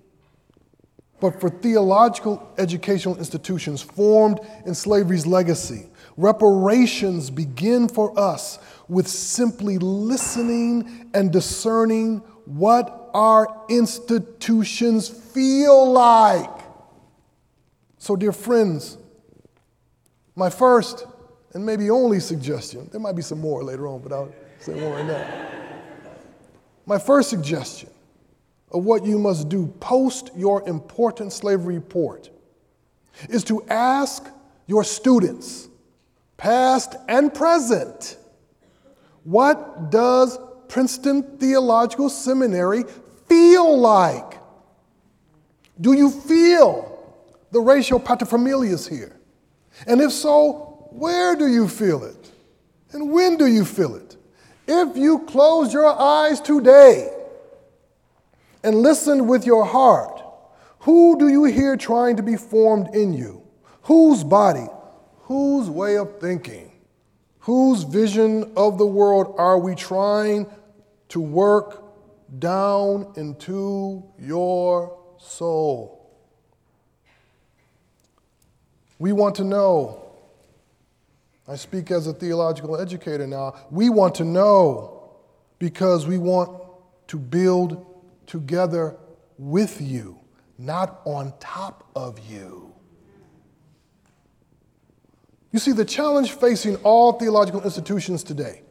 But 1.19 1.39
for 1.41 1.49
theological 1.49 2.51
educational 2.57 3.17
institutions 3.17 3.81
formed 3.81 4.39
in 4.65 4.73
slavery's 4.73 5.25
legacy, 5.25 5.87
reparations 6.15 7.29
begin 7.29 7.89
for 7.89 8.17
us 8.17 8.59
with 8.87 9.07
simply 9.07 9.77
listening 9.77 11.09
and 11.13 11.31
discerning 11.31 12.19
what 12.45 13.09
our 13.13 13.65
institutions 13.69 15.09
feel 15.09 15.91
like. 15.91 16.49
So, 17.97 18.15
dear 18.15 18.31
friends, 18.31 18.97
my 20.35 20.49
first 20.49 21.05
and 21.53 21.65
maybe 21.65 21.89
only 21.89 22.19
suggestion, 22.19 22.87
there 22.91 23.01
might 23.01 23.15
be 23.15 23.21
some 23.21 23.39
more 23.39 23.63
later 23.63 23.87
on, 23.87 24.01
but 24.01 24.13
I'll 24.13 24.33
say 24.59 24.73
one 24.81 24.93
right 24.93 25.05
now. 25.05 25.47
My 26.85 26.97
first 26.97 27.29
suggestion 27.29 27.89
of 28.71 28.83
what 28.83 29.05
you 29.05 29.17
must 29.17 29.49
do 29.49 29.67
post 29.79 30.31
your 30.35 30.67
important 30.67 31.33
slavery 31.33 31.75
report 31.75 32.29
is 33.29 33.43
to 33.45 33.63
ask 33.67 34.27
your 34.67 34.83
students, 34.83 35.67
past 36.37 36.95
and 37.07 37.33
present, 37.33 38.17
what 39.23 39.89
does 39.91 40.37
Princeton 40.67 41.23
Theological 41.37 42.09
Seminary 42.09 42.83
feel 43.27 43.77
like? 43.77 44.39
Do 45.81 45.93
you 45.93 46.09
feel 46.09 47.17
the 47.51 47.59
racial 47.59 47.99
paterfamilias 47.99 48.87
here? 48.87 49.17
And 49.87 50.01
if 50.01 50.11
so, 50.11 50.87
where 50.91 51.35
do 51.35 51.47
you 51.47 51.67
feel 51.67 52.03
it? 52.03 52.31
And 52.91 53.11
when 53.11 53.37
do 53.37 53.47
you 53.47 53.65
feel 53.65 53.95
it? 53.95 54.15
If 54.67 54.95
you 54.95 55.19
close 55.25 55.73
your 55.73 55.87
eyes 55.87 56.39
today 56.39 57.11
and 58.63 58.81
listen 58.81 59.27
with 59.27 59.45
your 59.45 59.65
heart, 59.65 60.21
who 60.79 61.17
do 61.17 61.27
you 61.27 61.45
hear 61.45 61.75
trying 61.75 62.17
to 62.17 62.23
be 62.23 62.35
formed 62.35 62.95
in 62.95 63.13
you? 63.13 63.43
Whose 63.83 64.23
body? 64.23 64.67
Whose 65.23 65.69
way 65.69 65.97
of 65.97 66.19
thinking? 66.19 66.71
Whose 67.39 67.83
vision 67.83 68.51
of 68.55 68.77
the 68.77 68.85
world 68.85 69.35
are 69.37 69.57
we 69.57 69.75
trying 69.75 70.47
to 71.09 71.19
work 71.19 71.83
down 72.37 73.13
into 73.15 74.03
your 74.19 74.99
soul? 75.17 75.99
We 78.99 79.13
want 79.13 79.35
to 79.35 79.43
know. 79.43 80.05
I 81.47 81.55
speak 81.55 81.89
as 81.89 82.05
a 82.05 82.13
theological 82.13 82.79
educator 82.79 83.25
now. 83.25 83.55
We 83.71 83.89
want 83.89 84.15
to 84.15 84.23
know 84.23 85.17
because 85.57 86.05
we 86.05 86.17
want 86.17 86.61
to 87.07 87.17
build 87.17 87.88
together 88.29 88.95
with 89.39 89.81
you, 89.81 90.19
not 90.57 91.01
on 91.03 91.33
top 91.39 91.89
of 91.95 92.19
you. 92.29 92.73
You 95.51 95.57
see, 95.57 95.71
the 95.71 95.83
challenge 95.83 96.33
facing 96.33 96.75
all 96.77 97.13
theological 97.13 97.63
institutions 97.63 98.23
today 98.23 98.61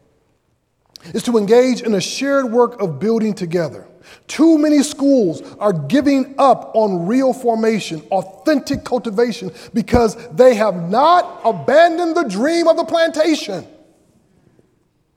is 1.12 1.24
to 1.24 1.36
engage 1.36 1.82
in 1.82 1.94
a 1.94 2.00
shared 2.00 2.52
work 2.52 2.80
of 2.80 3.00
building 3.00 3.34
together. 3.34 3.88
Too 4.28 4.58
many 4.58 4.82
schools 4.84 5.42
are 5.58 5.72
giving 5.72 6.36
up 6.38 6.70
on 6.74 7.06
real 7.06 7.32
formation, 7.32 8.00
authentic 8.12 8.84
cultivation, 8.84 9.50
because 9.74 10.16
they 10.28 10.54
have 10.54 10.88
not 10.88 11.40
abandoned 11.44 12.16
the 12.16 12.24
dream 12.24 12.68
of 12.68 12.76
the 12.76 12.84
plantation. 12.84 13.66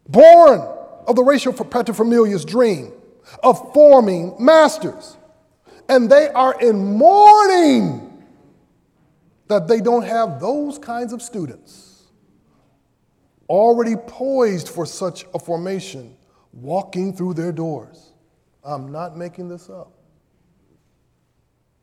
Born 0.09 0.61
of 1.07 1.15
the 1.15 1.23
racial 1.23 1.53
paterfamilias 1.53 2.43
dream 2.45 2.91
of 3.43 3.73
forming 3.73 4.36
masters. 4.39 5.17
And 5.89 6.09
they 6.09 6.29
are 6.29 6.59
in 6.61 6.97
mourning 6.97 8.23
that 9.47 9.67
they 9.67 9.82
don't 9.82 10.03
have 10.03 10.39
those 10.39 10.77
kinds 10.79 11.11
of 11.11 11.21
students 11.21 12.03
already 13.49 13.97
poised 13.97 14.69
for 14.69 14.86
such 14.86 15.25
a 15.34 15.39
formation 15.39 16.15
walking 16.53 17.13
through 17.13 17.34
their 17.34 17.51
doors. 17.51 18.13
I'm 18.63 18.91
not 18.91 19.17
making 19.17 19.49
this 19.49 19.69
up. 19.69 19.91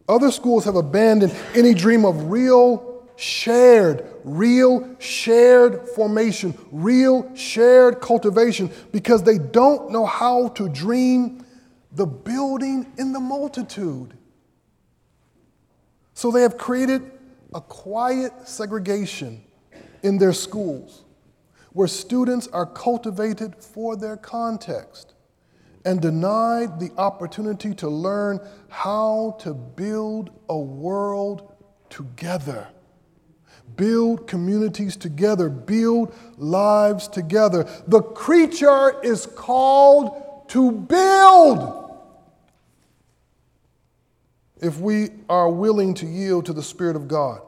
Other 0.08 0.30
schools 0.30 0.64
have 0.64 0.76
abandoned 0.76 1.34
any 1.54 1.74
dream 1.74 2.06
of 2.06 2.30
real 2.30 2.97
shared, 3.18 4.06
real 4.22 4.96
shared 5.00 5.88
formation, 5.88 6.56
real 6.70 7.34
shared 7.34 8.00
cultivation 8.00 8.70
because 8.92 9.24
they 9.24 9.38
don't 9.38 9.90
know 9.90 10.06
how 10.06 10.46
to 10.50 10.68
dream 10.68 11.44
the 11.90 12.06
building 12.06 12.86
in 12.96 13.12
the 13.12 13.18
multitude. 13.18 14.16
So 16.14 16.30
they 16.30 16.42
have 16.42 16.56
created 16.56 17.10
a 17.52 17.60
quiet 17.60 18.32
segregation 18.46 19.42
in 20.04 20.18
their 20.18 20.32
schools 20.32 21.04
where 21.72 21.88
students 21.88 22.46
are 22.48 22.66
cultivated 22.66 23.56
for 23.56 23.96
their 23.96 24.16
context 24.16 25.14
and 25.84 26.00
denied 26.00 26.78
the 26.78 26.92
opportunity 26.96 27.74
to 27.74 27.88
learn 27.88 28.38
how 28.68 29.36
to 29.40 29.54
build 29.54 30.30
a 30.48 30.56
world 30.56 31.52
together. 31.90 32.68
Build 33.76 34.26
communities 34.26 34.96
together, 34.96 35.48
build 35.48 36.14
lives 36.36 37.08
together. 37.08 37.68
The 37.86 38.02
creature 38.02 39.00
is 39.02 39.26
called 39.26 40.48
to 40.48 40.72
build. 40.72 41.84
If 44.60 44.80
we 44.80 45.10
are 45.28 45.48
willing 45.48 45.94
to 45.94 46.06
yield 46.06 46.46
to 46.46 46.52
the 46.52 46.62
Spirit 46.62 46.96
of 46.96 47.06
God, 47.06 47.40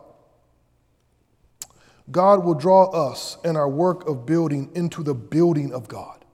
God 2.11 2.45
will 2.45 2.55
draw 2.55 2.87
us 2.87 3.37
and 3.45 3.57
our 3.57 3.69
work 3.69 4.09
of 4.09 4.27
building 4.27 4.71
into 4.75 5.03
the 5.03 5.15
building 5.15 5.73
of 5.73 5.89
God. 5.89 6.25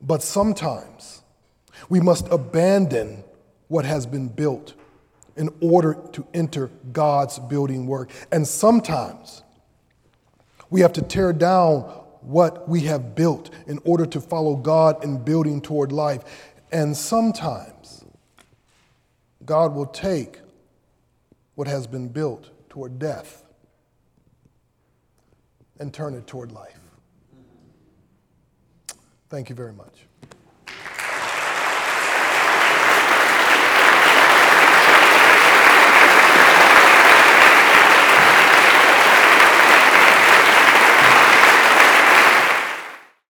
But 0.00 0.22
sometimes 0.22 1.22
we 1.88 2.00
must 2.00 2.28
abandon 2.28 3.24
what 3.68 3.84
has 3.84 4.06
been 4.06 4.28
built 4.28 4.74
in 5.36 5.50
order 5.60 5.94
to 6.12 6.26
enter 6.34 6.70
God's 6.92 7.38
building 7.38 7.86
work. 7.86 8.10
And 8.32 8.46
sometimes 8.46 9.42
we 10.70 10.80
have 10.80 10.92
to 10.94 11.02
tear 11.02 11.32
down 11.32 11.82
what 12.22 12.68
we 12.68 12.80
have 12.82 13.14
built 13.14 13.50
in 13.66 13.78
order 13.84 14.04
to 14.06 14.20
follow 14.20 14.56
God 14.56 15.04
in 15.04 15.22
building 15.22 15.60
toward 15.60 15.92
life. 15.92 16.22
And 16.72 16.96
sometimes 16.96 18.04
God 19.44 19.74
will 19.74 19.86
take 19.86 20.40
what 21.54 21.68
has 21.68 21.86
been 21.86 22.08
built 22.08 22.50
toward 22.68 22.98
death 22.98 23.44
and 25.78 25.92
turn 25.92 26.14
it 26.14 26.26
toward 26.26 26.52
life. 26.52 26.80
Thank 29.28 29.48
you 29.48 29.54
very 29.54 29.72
much. 29.72 30.05